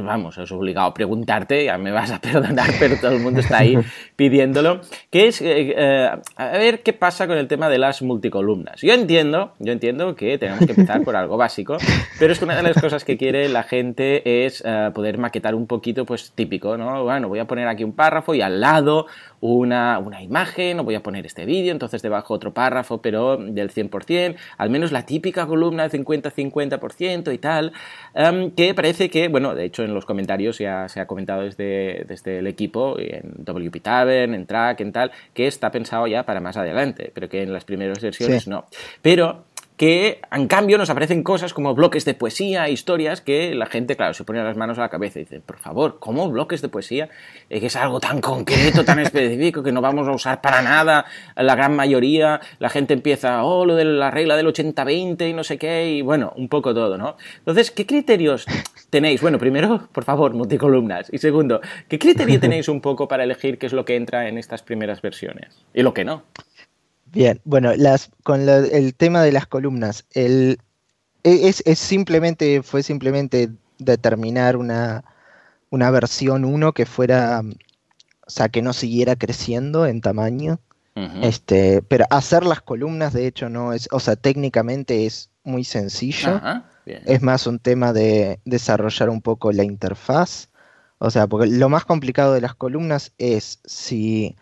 [0.02, 3.58] vamos, es obligado a preguntar ya me vas a perdonar, pero todo el mundo está
[3.58, 3.76] ahí
[4.16, 8.80] pidiéndolo, que es, eh, eh, a ver qué pasa con el tema de las multicolumnas.
[8.80, 11.76] Yo entiendo, yo entiendo que tenemos que empezar por algo básico,
[12.18, 15.66] pero es una de las cosas que quiere la gente es eh, poder maquetar un
[15.66, 17.04] poquito, pues típico, ¿no?
[17.04, 19.06] Bueno, voy a poner aquí un párrafo y al lado
[19.40, 23.70] una, una imagen, o voy a poner este vídeo, entonces debajo otro párrafo, pero del
[23.70, 27.72] 100%, al menos la típica columna de 50-50% y tal,
[28.14, 32.04] em, que parece que, bueno, de hecho en los comentarios ya se ha comentado desde,
[32.08, 36.40] desde el equipo, en WP Tavern, en Track, en tal, que está pensado ya para
[36.40, 38.64] más adelante, pero que en las primeras versiones no.
[39.02, 39.44] Pero
[39.76, 44.14] que en cambio nos aparecen cosas como bloques de poesía, historias, que la gente, claro,
[44.14, 47.08] se pone las manos a la cabeza y dice, por favor, ¿cómo bloques de poesía?
[47.48, 51.06] Que es algo tan concreto, tan específico, que no vamos a usar para nada
[51.36, 52.40] la gran mayoría.
[52.60, 56.02] La gente empieza, oh, lo de la regla del 80-20 y no sé qué, y
[56.02, 57.16] bueno, un poco todo, ¿no?
[57.38, 58.46] Entonces, ¿qué criterios
[58.90, 59.20] tenéis?
[59.20, 61.08] Bueno, primero, por favor, multicolumnas.
[61.12, 64.38] Y segundo, ¿qué criterio tenéis un poco para elegir qué es lo que entra en
[64.38, 66.22] estas primeras versiones y lo que no?
[67.14, 70.58] Bien, bueno, las, con el tema de las columnas, el,
[71.22, 75.04] e, es, simplemente, fue simplemente determinar una,
[75.70, 77.42] una versión 1 que fuera,
[78.26, 80.60] o sea, que no siguiera creciendo en tamaño.
[81.22, 86.40] este, pero hacer las columnas, de hecho, no es, o sea, técnicamente es muy sencillo.
[86.86, 90.48] Es más un tema de desarrollar un poco la interfaz.
[90.98, 94.36] O sea, porque lo más complicado de las columnas es si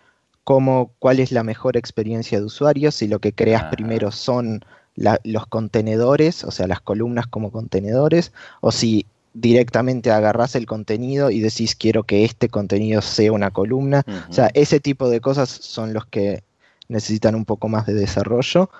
[0.45, 4.65] cómo, cuál es la mejor experiencia de usuario, si lo que creas primero son
[4.97, 11.41] los contenedores, o sea, las columnas como contenedores, o si directamente agarras el contenido y
[11.41, 14.05] decís quiero que este contenido sea una columna.
[14.29, 16.43] O sea, ese tipo de cosas son los que
[16.89, 18.71] necesitan un poco más de desarrollo.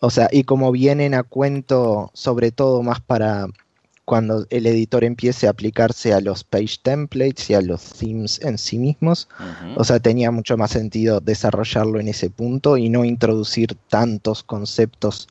[0.00, 3.46] O sea, y como vienen a cuento, sobre todo más para
[4.04, 8.58] cuando el editor empiece a aplicarse a los page templates y a los themes en
[8.58, 9.28] sí mismos.
[9.76, 15.28] O sea, tenía mucho más sentido desarrollarlo en ese punto y no introducir tantos conceptos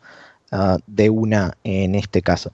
[0.51, 2.53] ah, de una en este caso.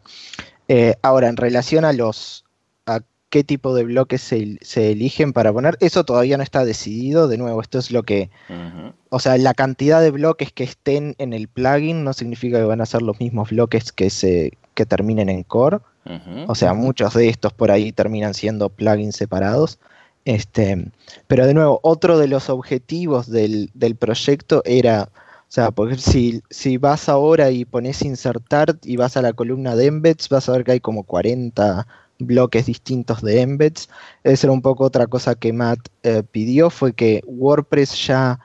[0.68, 2.46] Eh, ahora, en relación a los
[2.88, 7.28] a qué tipo de bloques se, eligen para poner, eso todavía no está decidido.
[7.28, 8.32] De nuevo, esto es lo que.
[9.10, 12.82] O sea, la cantidad de bloques que estén en el plugin no significa que van
[12.82, 15.80] a ser los mismos bloques que se que terminen en core.
[16.48, 19.80] O sea, muchos de estos por ahí terminan siendo plugins separados.
[20.26, 20.92] Este,
[21.28, 25.10] pero de nuevo, otro de los objetivos del, del proyecto era
[25.48, 29.78] o sea, porque si, si vas ahora y pones insertar y vas a la columna
[29.78, 31.88] de embeds, vas a ver que hay como 40
[32.20, 33.88] bloques distintos de embeds.
[34.24, 38.42] Esa era un poco otra cosa que Matt eh, pidió, fue que WordPress ya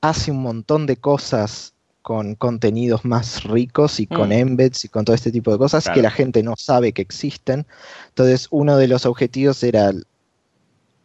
[0.00, 1.74] hace un montón de cosas
[2.06, 4.32] con contenidos más ricos y con mm.
[4.32, 7.66] embeds y con todo este tipo de cosas que la gente no sabe que existen.
[8.10, 9.90] Entonces, uno de los objetivos era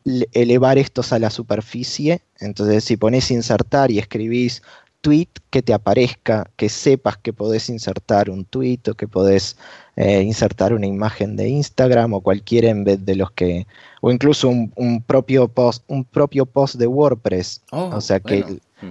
[0.05, 2.21] elevar estos a la superficie.
[2.39, 4.61] Entonces, si pones insertar y escribís
[5.01, 9.57] tweet que te aparezca, que sepas que podés insertar un tweet o que podés
[9.95, 13.65] eh, insertar una imagen de Instagram o cualquier embed de los que,
[14.01, 17.63] o incluso un, propio post, un propio post de WordPress.
[17.71, 18.45] Oh, o sea que,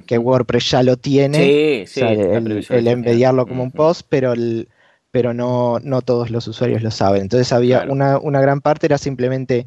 [0.06, 4.68] que WordPress ya lo tiene, el, el como un post, pero el,
[5.10, 7.22] pero no, no todos los usuarios lo saben.
[7.22, 9.66] Entonces había una, una gran parte era simplemente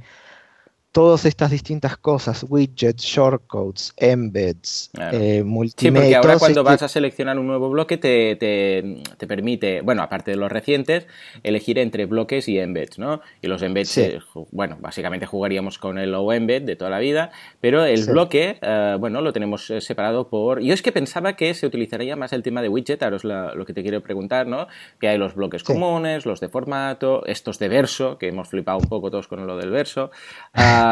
[0.93, 6.01] todas estas distintas cosas, widgets, shortcodes, embeds, eh, multimedia.
[6.01, 10.29] Sí, porque ahora cuando vas a seleccionar un nuevo bloque te, te, permite, bueno, aparte
[10.29, 11.07] de los recientes,
[11.41, 13.21] elegir entre bloques y embeds, ¿no?
[13.41, 14.19] Y los embeds, eh,
[14.51, 18.95] bueno, básicamente jugaríamos con el o embed de toda la vida, pero el bloque, eh,
[18.99, 20.61] bueno, lo tenemos eh, separado por...
[20.61, 23.65] Yo es que pensaba que se utilizaría más el tema de widget, ahora es lo
[23.65, 24.67] que te quiero preguntar, ¿no?
[24.99, 28.85] Que hay los bloques comunes, los de formato, estos de verso, que hemos flipado un
[28.85, 30.11] poco todos con lo del verso.
[30.55, 30.81] Uh,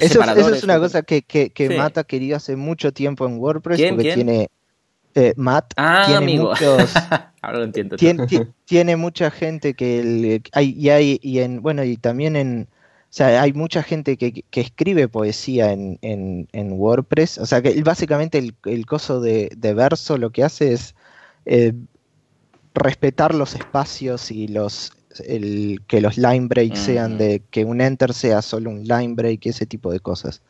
[0.00, 0.22] eso,
[0.54, 4.14] es una cosa que, que, que Matt ha querido hace mucho tiempo en WordPress porque
[4.14, 4.48] tiene
[5.14, 6.94] eh, Matt ah, tiene muchos
[7.42, 7.96] ahora lo entiendo.
[7.96, 8.26] tiene,
[8.64, 12.68] tiene, mucha gente que hay, y hay y en bueno y también en
[13.10, 17.38] o sea, hay mucha gente que, que escribe poesía en, en, en, WordPress.
[17.38, 20.94] O sea, que básicamente el, el coso de, de, verso lo que hace es
[21.44, 21.72] eh,
[22.72, 24.92] respetar los espacios y los
[25.24, 29.46] el, que los line breaks sean de que un enter sea solo un line break,
[29.46, 30.42] ese tipo de cosas.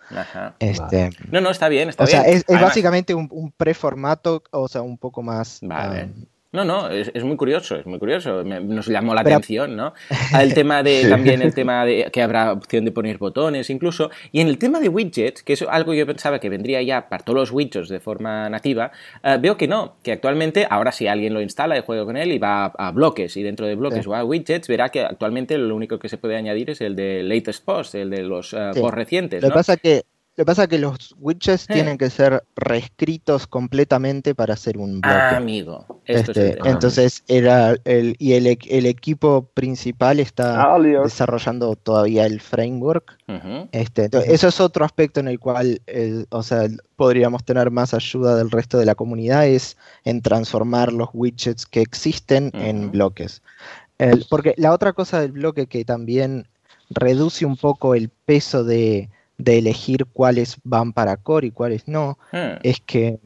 [0.59, 4.83] Este, no, no, está bien, está o Sea, es, básicamente un, un preformato, o sea,
[4.83, 5.61] un poco más...
[5.63, 6.05] Vale.
[6.05, 8.43] Um, no, no, es, muy curioso, es muy curioso.
[8.43, 9.95] nos llamó la atención, ¿no?
[10.37, 14.11] El tema de, también el tema de que habrá opción de poner botones incluso.
[14.33, 17.09] Y en el tema de widgets, que es algo que yo pensaba que vendría ya
[17.09, 18.91] para todos los widgets de forma nativa,
[19.23, 22.33] eh, veo que no, que actualmente, ahora si alguien lo instala y juega con él
[22.33, 25.77] y va a, bloques, y dentro de bloques o a widgets, verá que actualmente lo
[25.77, 28.95] único que se puede añadir es el de latest post, el de los uh, post
[28.95, 29.41] recientes.
[29.41, 30.03] Lo que pasa que
[30.41, 35.03] lo que pasa es que los widgets tienen que ser reescritos completamente para hacer un
[35.03, 35.15] bloque.
[35.15, 36.01] Ah, amigo.
[36.07, 38.47] Este, entonces era el y el,
[38.87, 43.19] equipo principal está desarrollando todavía el framework.
[43.73, 46.67] este, eso es otro aspecto en el cual, eh, o sea,
[46.97, 51.83] podríamos tener más ayuda del resto de la comunidad es en transformar los widgets que
[51.83, 53.43] existen en bloques.
[54.31, 56.49] porque la otra cosa del bloque que también
[56.89, 59.11] reduce un poco el peso de
[59.41, 62.61] de elegir cuáles van para core y cuáles no, hmm.
[62.63, 63.19] es que,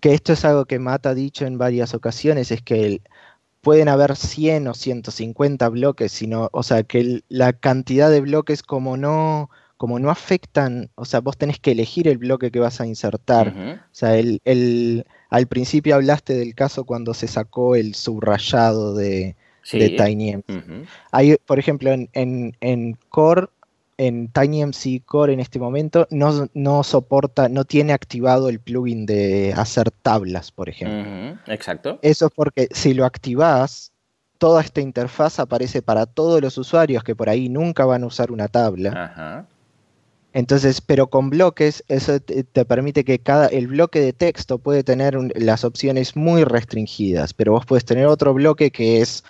[0.00, 3.00] que, esto es algo que Matt ha dicho en varias ocasiones, es que
[3.60, 8.96] pueden haber 100 o 150 bloques, sino, o sea, que la cantidad de bloques como
[8.96, 12.86] no, como no afectan, o sea, vos tenés que elegir el bloque que vas a
[12.86, 13.80] insertar.
[13.84, 19.36] O sea, el, el, al principio hablaste del caso cuando se sacó el subrayado de,
[19.72, 20.86] de TinyMC.
[21.12, 23.48] Hay, por ejemplo, en, en, en Core
[24.06, 29.54] en TinyMC Core en este momento no, no, soporta, no tiene activado el plugin de
[29.56, 31.38] hacer tablas, por ejemplo.
[31.46, 32.00] exacto.
[32.02, 33.92] Eso es porque si lo activas,
[34.38, 38.32] toda esta interfaz aparece para todos los usuarios que por ahí nunca van a usar
[38.32, 39.46] una tabla.
[40.32, 45.16] Entonces, pero con bloques, eso te, permite que cada, el bloque de texto puede tener
[45.36, 49.22] las opciones muy restringidas, pero vos puedes tener otro bloque que es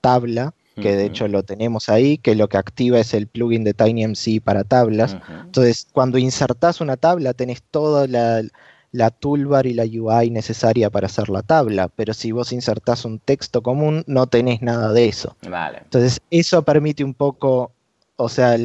[0.00, 3.74] tabla que de hecho lo tenemos ahí, que lo que activa es el plugin de
[3.74, 5.16] TinyMC para tablas.
[5.44, 8.42] Entonces, cuando insertas una tabla, tenés toda la,
[8.90, 13.18] la, toolbar y la UI necesaria para hacer la tabla, pero si vos insertás un
[13.18, 15.36] texto común, no tenés nada de eso.
[15.84, 17.72] Entonces, eso permite un poco,
[18.16, 18.56] o sea,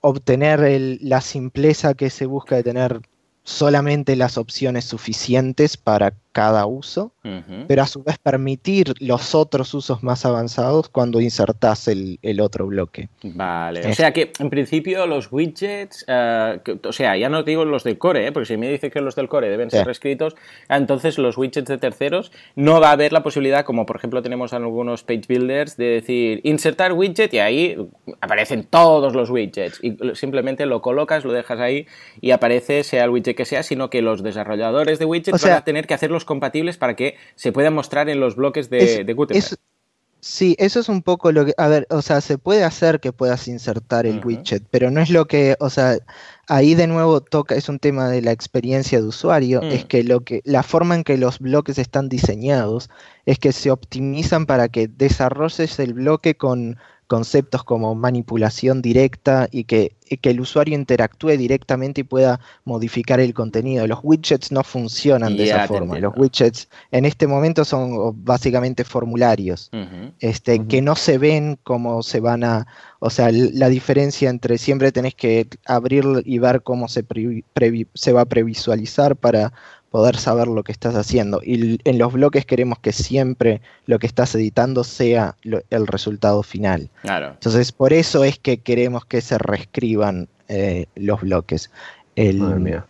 [0.00, 3.00] obtener la simpleza que se busca de tener
[3.44, 7.12] solamente las opciones suficientes para cada uso,
[7.68, 13.08] pero a su vez permitir los otros usos más avanzados cuando insertas el, otro bloque.
[13.22, 17.84] Vale, o sea que en principio los widgets, eh, o sea, ya no digo los
[17.84, 18.32] del core, ¿eh?
[18.32, 20.34] porque si me dices que los del core deben ser reescritos,
[20.68, 24.52] entonces los widgets de terceros no va a haber la posibilidad, como por ejemplo tenemos
[24.52, 27.76] en algunos page builders, de decir insertar widget y ahí
[28.20, 31.86] aparecen todos los widgets y simplemente lo colocas, lo dejas ahí
[32.20, 35.64] y aparece sea el widget que sea, sino que los desarrolladores de widgets van a
[35.64, 39.56] tener que hacerlos compatibles para que se puedan mostrar en los bloques de, Gutenberg.
[40.20, 43.12] sí, eso es un poco lo que, a ver, o sea, se puede hacer que
[43.12, 45.98] puedas insertar el widget, pero no es lo que, o sea,
[46.48, 49.88] ahí de nuevo toca, es un tema de la experiencia de usuario, es mm.
[49.88, 52.90] que lo que, la forma en que los bloques están diseñados
[53.26, 56.78] es que se optimizan para que desarrolles el bloque con
[57.14, 63.32] conceptos como manipulación directa y que, que, el usuario interactúe directamente y pueda modificar el
[63.32, 63.86] contenido.
[63.86, 65.96] Los widgets no funcionan de esa forma.
[66.00, 69.70] Los widgets en este momento son básicamente formularios
[70.18, 72.66] este, que no se ven como se van a...
[72.98, 77.04] O sea, la diferencia entre siempre tenés que abrir y ver cómo se,
[77.94, 79.52] se va a previsualizar para
[79.94, 81.40] poder saber lo que estás haciendo.
[81.40, 85.36] Y en los bloques queremos que siempre lo que estás editando sea
[85.70, 86.90] el resultado final.
[87.02, 87.28] Claro.
[87.28, 91.70] Entonces, por eso es que queremos que se reescriban eh, los bloques.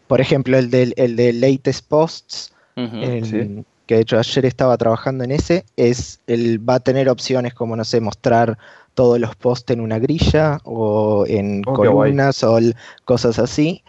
[0.07, 5.33] por ejemplo, el de, el de latest posts, que de hecho ayer estaba trabajando en
[5.33, 8.57] ese, es el, va a tener opciones como, no sé, mostrar
[8.95, 12.59] todos los posts en una grilla o en oh, columnas o
[13.05, 13.83] cosas así.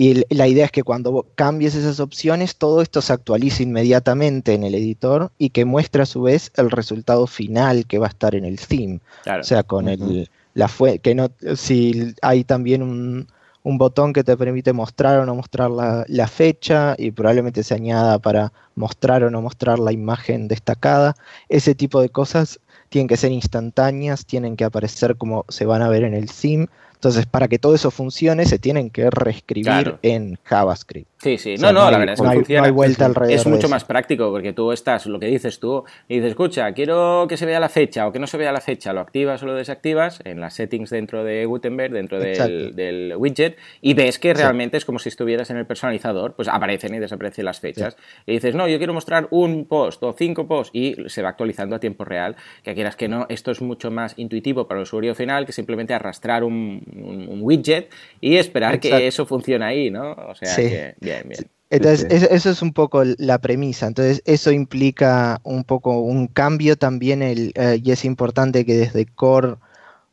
[0.00, 4.64] Y la idea es que cuando cambies esas opciones, todo esto se actualice inmediatamente en
[4.64, 8.34] el editor y que muestre a su vez el resultado final que va a estar
[8.34, 9.00] en el theme.
[9.26, 13.28] O sea, con el la fue que no si hay también un,
[13.62, 18.18] botón que te permite mostrar o no mostrar la, la, fecha y probablemente se añada
[18.18, 21.14] para mostrar o no mostrar la imagen destacada.
[21.50, 25.90] Ese tipo de cosas tienen que ser instantáneas, tienen que aparecer como se van a
[25.90, 26.68] ver en el theme
[27.00, 31.09] entonces, para que todo eso funcione, se tienen que reescribir en JavaScript.
[31.22, 32.66] Sí, sí, no, no, la verdad es que funciona.
[32.66, 36.14] hay vuelta alrededor es mucho más práctico porque tú estás, lo que dices tú, y
[36.14, 38.94] dices, escucha, quiero que se vea la fecha o que no se vea la fecha,
[38.94, 43.92] lo activas o lo desactivas en las settings dentro de Gutenberg, dentro del, widget, y
[43.92, 47.60] ves que realmente es como si estuvieras en el personalizador, pues aparecen y desaparecen las
[47.60, 47.98] fechas.
[48.24, 51.76] Y dices, no, yo quiero mostrar un post o cinco posts y se va actualizando
[51.76, 55.14] a tiempo real, que quieras que no, esto es mucho más intuitivo para el usuario
[55.14, 57.90] final que simplemente arrastrar un, un, widget
[58.22, 60.12] y esperar que eso funcione ahí, ¿no?
[60.12, 61.50] O sea que, bien, bien.
[61.70, 63.86] Entonces, eso es un poco la premisa.
[63.86, 69.06] Entonces, eso implica un poco un cambio también, el, eh, y es importante que desde
[69.06, 69.56] Core,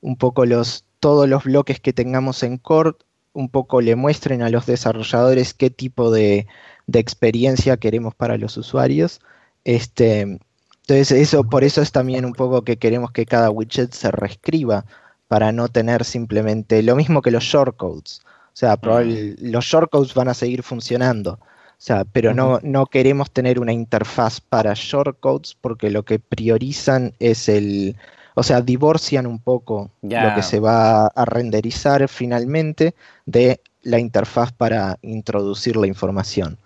[0.02, 2.92] un poco los, todos los bloques que tengamos en Core,
[3.34, 6.48] un poco le muestren a los desarrolladores qué tipo de,
[6.86, 9.20] de experiencia queremos para los usuarios.
[9.64, 14.12] Este, entonces, eso, por eso es también un poco que queremos que cada widget se
[14.12, 14.86] reescriba
[15.28, 18.22] para no tener simplemente lo mismo que los shortcodes.
[18.58, 21.34] O sea, los shortcodes van a seguir funcionando.
[21.34, 27.14] O sea, pero no, no queremos tener una interfaz para shortcodes porque lo que priorizan
[27.20, 27.96] es el,
[28.34, 32.96] o sea, divorcian un poco lo que se va a renderizar finalmente
[33.28, 36.58] de la interfaz para introducir la información.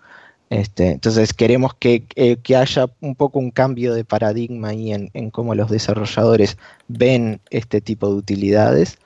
[0.48, 5.10] Este, entonces queremos que, eh, que, haya un poco un cambio de paradigma ahí en,
[5.12, 6.56] en cómo los desarrolladores
[6.88, 8.96] ven este tipo de utilidades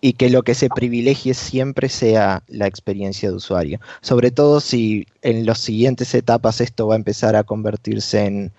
[0.00, 3.80] y que lo que se privilegie siempre sea la experiencia de usuario.
[4.00, 8.52] Sobre todo si en las siguientes etapas esto va a empezar a convertirse en,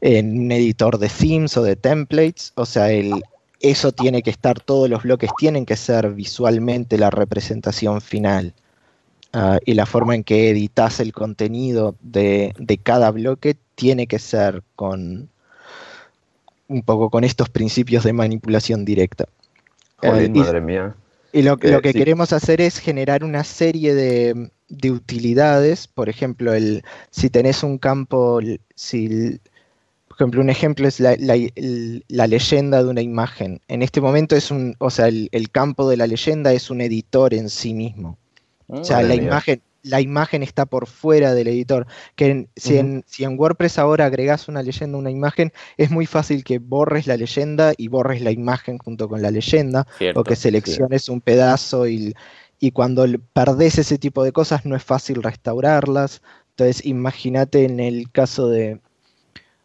[0.00, 2.88] en un editor de themes o de templates, o sea,
[3.60, 8.54] eso tiene que estar, todos los bloques tienen que ser visualmente la representación final.
[9.32, 14.62] Ah, y la forma en que editas el contenido de, cada bloque tiene que ser
[14.74, 15.28] con
[16.68, 19.26] un poco con estos principios de manipulación directa.
[19.98, 20.96] Joder, eh, madre mía.
[21.32, 24.50] Y lo, eh, que queremos hacer es generar una serie de,
[24.90, 25.86] utilidades.
[25.86, 28.40] Por ejemplo, el, si tenés un campo,
[28.74, 29.38] si,
[30.08, 31.16] por ejemplo, un ejemplo es la,
[32.26, 33.60] leyenda de una imagen.
[33.68, 37.34] En este momento es un, o sea, el campo de la leyenda es un editor
[37.34, 38.18] en sí mismo
[38.68, 41.86] o sea, la imagen, la imagen está por fuera del editor.
[42.14, 46.06] Que si, en, si, en, WordPress ahora agregas una leyenda a una imagen, es muy
[46.06, 50.36] fácil que borres la leyenda y borres la imagen junto con la leyenda, o que
[50.36, 52.14] selecciones un pedazo y,
[52.60, 56.22] y cuando perdés ese tipo de cosas no es fácil restaurarlas.
[56.50, 58.80] Entonces, imagínate en el caso de,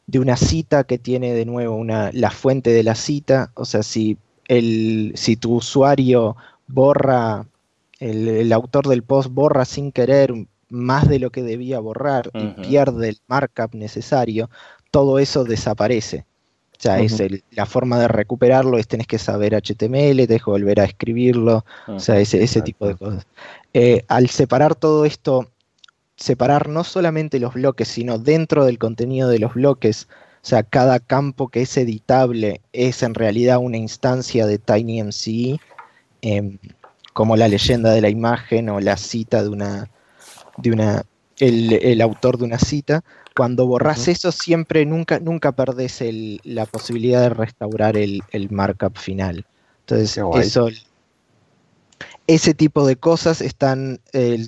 [0.07, 3.83] de una cita que tiene de nuevo una, la fuente de la cita, o sea,
[3.83, 6.35] si, el, si tu usuario
[6.67, 7.47] borra,
[8.09, 10.33] el, autor del post borra sin querer
[10.69, 14.49] más de lo que debía borrar y pierde el markup necesario,
[14.91, 16.25] todo eso desaparece.
[16.77, 20.81] O sea, es la forma de recuperarlo es tenés que saber HTML, tenés que volver
[20.81, 23.25] a escribirlo, o sea, ese, ese tipo de cosas.
[23.73, 25.47] Eh, al separar todo esto
[26.15, 30.07] separar no solamente los bloques, sino dentro del contenido de los bloques.
[30.43, 35.59] O sea, cada campo que es editable es en realidad una instancia de TinyMCE,
[36.21, 36.59] em,
[37.13, 39.89] como la leyenda de la imagen o la cita de una,
[40.57, 41.03] de una,
[41.39, 43.03] el, autor de una cita.
[43.35, 46.03] Cuando borras eso, siempre, nunca, nunca perdés
[46.43, 49.45] la posibilidad de restaurar el, markup final.
[49.81, 50.69] Entonces, eso,
[52.27, 53.99] ese tipo de cosas están,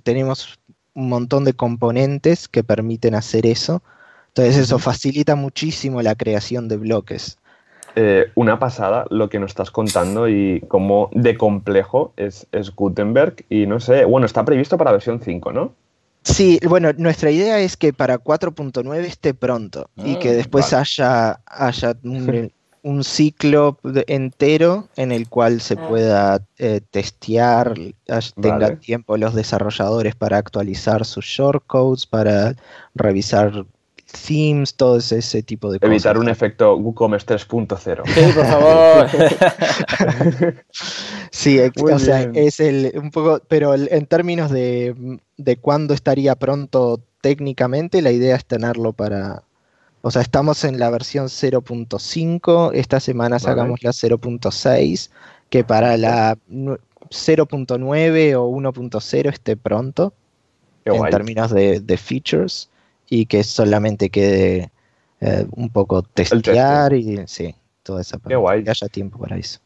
[0.03, 0.59] tenemos
[0.93, 3.84] un montón de componentes que permiten hacer eso.
[4.30, 7.38] Entonces eso facilita muchísimo la creación de bloques.
[7.97, 13.67] Eh, una pasada lo que nos estás contando y cómo de complejo es, Gutenberg y
[13.67, 15.73] no sé, bueno, está previsto para versión 5, ¿no?
[16.23, 21.39] Sí, bueno, nuestra idea es que para 4.9 esté pronto y que ah, después haya,
[21.45, 22.51] haya un,
[22.85, 25.87] un ciclo entero en el cual se ah.
[25.87, 27.73] pueda eh, testear,
[28.39, 32.55] tenga tiempo los desarrolladores para actualizar sus shortcodes, para
[32.93, 33.65] revisar
[34.16, 35.91] themes, todo ese, tipo de cosas.
[35.91, 38.03] Evitar un efecto WooCommerce 3.0.
[38.05, 39.09] Sí, por favor.
[41.32, 47.01] sí, o sea, es el un poco, pero en términos de, de cuándo estaría pronto
[47.22, 49.43] técnicamente, la idea es tenerlo para,
[50.01, 55.09] o sea, estamos en la versión 0.5, esta semana sacamos la 0.6,
[55.49, 60.13] que para la 0.9 o 1.0 esté pronto
[60.86, 62.70] en términos de, features
[63.09, 64.71] y que solamente quede
[65.21, 68.35] eh, un poco testear y sí, toda esa parte.
[68.63, 69.59] Que haya tiempo para eso.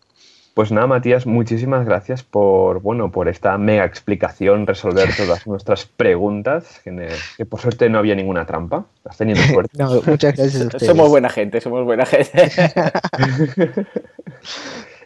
[0.60, 6.82] Pues nada, Matías, muchísimas gracias por, bueno, por esta mega explicación, resolver todas nuestras preguntas,
[6.84, 8.86] que, por suerte no había ninguna trampa.
[9.06, 9.72] Has tenido suerte.
[9.78, 10.86] no, muchas gracias a ustedes.
[10.86, 12.52] Somos buena gente, somos buena gente.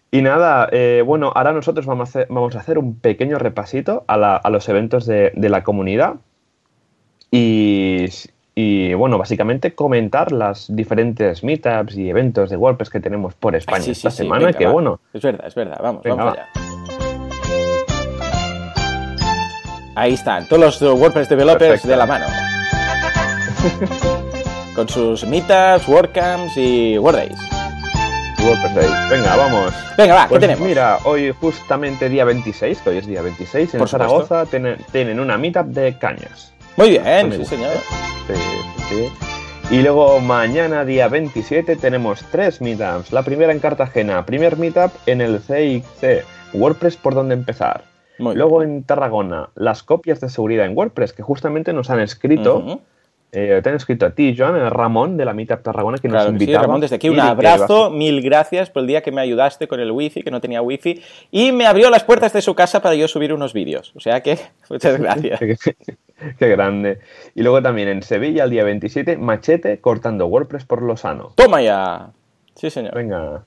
[0.09, 4.05] y nada, eh, bueno, ahora nosotros vamos a, hacer, vamos a hacer un pequeño repasito
[4.07, 6.15] a, los eventos de, de la comunidad.
[7.36, 8.05] Y,
[8.53, 13.86] y bueno, básicamente comentar las diferentes meetups y eventos de WordPress que tenemos por España
[13.88, 14.99] esta semana, que bueno.
[15.11, 16.47] Es verdad, es verdad, vamos, vamos allá.
[19.95, 22.27] Ahí están, todos los WordPress developers de la mano.
[24.75, 27.39] Con sus meetups, WordCamps y WordDays.
[28.43, 28.89] WordPress Day.
[29.09, 29.73] Venga, vamos.
[29.97, 30.67] Venga, va, ¿qué pues tenemos?
[30.67, 35.36] Mira, hoy justamente día 26, que hoy es día 26, en Zaragoza tienen, tienen una
[35.36, 36.53] meetup de cañas.
[36.76, 37.74] Muy bien, sí, señor.
[38.28, 38.34] Sí,
[38.89, 39.11] sí.
[39.69, 43.11] Y luego mañana, día 27, tenemos tres meetups.
[43.11, 47.84] La primera en Cartagena, primer meetup en el CIC, WordPress por donde empezar.
[48.17, 52.82] luego en Tarragona, las copias de seguridad en WordPress, que justamente nos han escrito.
[53.36, 56.59] Eh, te han escrito a ti, Joan, Ramón de la Meetup Tarragona, que nos invitaba.
[56.59, 59.79] Sí, Ramón, desde aquí un abrazo, mil gracias por el día que me ayudaste con
[59.79, 62.93] el wifi, que no tenía wifi, y me abrió las puertas de su casa para
[62.93, 63.91] yo subir unos vídeos.
[63.95, 64.38] O sea que,
[64.69, 65.39] muchas gracias.
[66.38, 66.99] Qué grande.
[67.34, 71.31] Y luego también en Sevilla, el día 27, Machete cortando WordPress por lo sano.
[71.34, 72.11] ¡Toma ya!
[72.53, 72.93] Sí, señor.
[72.93, 73.45] Venga.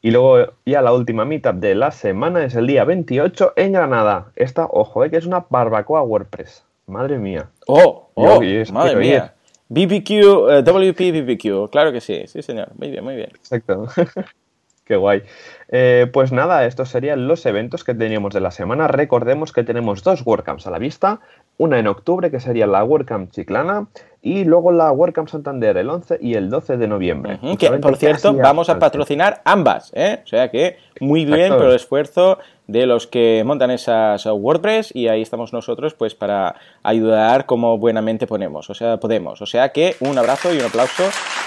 [0.00, 4.28] Y luego ya la última meetup de la semana es el día 28 en Granada.
[4.34, 6.65] Esta, ojo, eh, que es una barbacoa WordPress.
[6.86, 7.50] Madre mía.
[7.66, 8.10] ¡Oh!
[8.14, 8.40] oh
[8.72, 9.34] madre mía!
[9.68, 12.68] BBQ, eh, WP BBQ, claro que sí, sí señor.
[12.78, 13.30] Muy bien, muy bien.
[13.34, 13.86] Exacto.
[14.84, 15.22] Qué guay.
[15.68, 18.86] Eh, pues nada, estos serían los eventos que teníamos de la semana.
[18.86, 21.18] Recordemos que tenemos dos WordCamps a la vista.
[21.58, 23.88] Una en octubre, que sería la WordCamp Chiclana,
[24.22, 27.40] y luego la WordCamp Santander el 11 y el 12 de noviembre.
[27.58, 30.20] que, por cierto, vamos a patrocinar ambas, ¿eh?
[30.22, 35.08] O sea que muy bien por el esfuerzo de los que montan esas WordPress y
[35.08, 39.40] ahí estamos nosotros pues para ayudar como buenamente ponemos, o sea, podemos.
[39.42, 41.04] O sea que un abrazo y un aplauso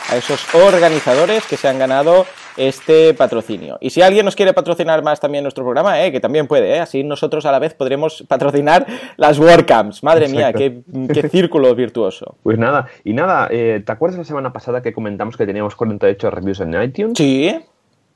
[0.09, 2.25] a esos organizadores que se han ganado
[2.57, 3.77] este patrocinio.
[3.79, 6.11] Y si alguien nos quiere patrocinar más también nuestro programa, ¿eh?
[6.11, 6.79] que también puede, ¿eh?
[6.79, 8.85] así nosotros a la vez podremos patrocinar
[9.17, 10.03] las WordCamps.
[10.03, 10.81] Madre mía, qué,
[11.29, 12.35] círculo virtuoso.
[12.49, 16.31] Pues nada, y nada, eh, ¿te acuerdas la semana pasada que comentamos que teníamos 48
[16.31, 17.13] reviews en iTunes?
[17.15, 17.55] Sí.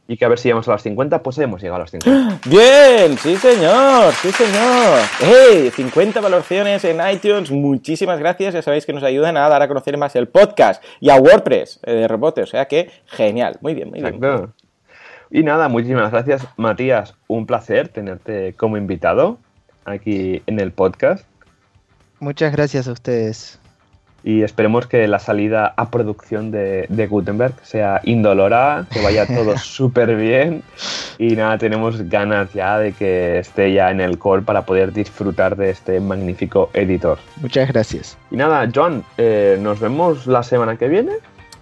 [0.07, 2.41] Y que a ver si llegamos a las 50, pues hemos llegado a las 50.
[2.49, 4.99] Bien, sí señor, sí señor.
[5.19, 5.71] ¡Hey!
[5.73, 9.97] 50 valoraciones en iTunes, muchísimas gracias, ya sabéis que nos ayudan a dar a conocer
[9.97, 13.89] más el podcast y a WordPress eh, de rebote, o sea que genial, muy bien,
[13.89, 14.19] muy bien.
[15.31, 19.39] Y nada, muchísimas gracias Matías, un placer tenerte como invitado
[19.85, 21.25] aquí en el podcast.
[22.19, 23.59] Muchas gracias a ustedes
[24.23, 30.15] y esperemos que la salida a producción de, Gutenberg sea indolora, que vaya todo súper
[30.15, 30.63] bien
[31.17, 35.55] y nada, tenemos ganas ya de que esté ya en el core para poder disfrutar
[35.55, 37.17] de este magnífico editor.
[37.41, 38.17] Muchas gracias.
[38.31, 41.13] Y nada, John, eh, nos vemos la semana que viene.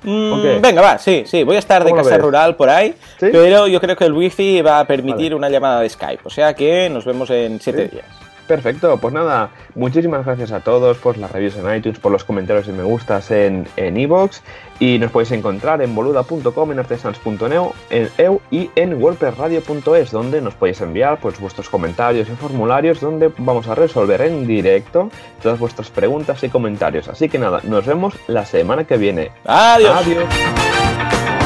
[0.03, 3.79] Mm, venga, va, sí, sí, voy a estar de casa rural por ahí, pero yo
[3.79, 7.05] creo que el wifi va a permitir una llamada de Skype, o sea que nos
[7.05, 8.20] vemos en siete días.
[8.51, 12.67] Perfecto, pues nada, muchísimas gracias a todos por las reviews en iTunes, por los comentarios
[12.67, 14.43] y me gustas en Evox
[14.77, 20.53] y nos podéis encontrar en boluda.com, en artesans.neo, en EU y en wordpressradio.es donde nos
[20.55, 25.09] podéis enviar pues vuestros comentarios y formularios donde vamos a resolver en directo
[25.41, 27.07] todas vuestras preguntas y comentarios.
[27.07, 29.31] Así que nada, nos vemos la semana que viene.
[29.45, 29.95] Adiós.
[29.95, 31.40] Adiós.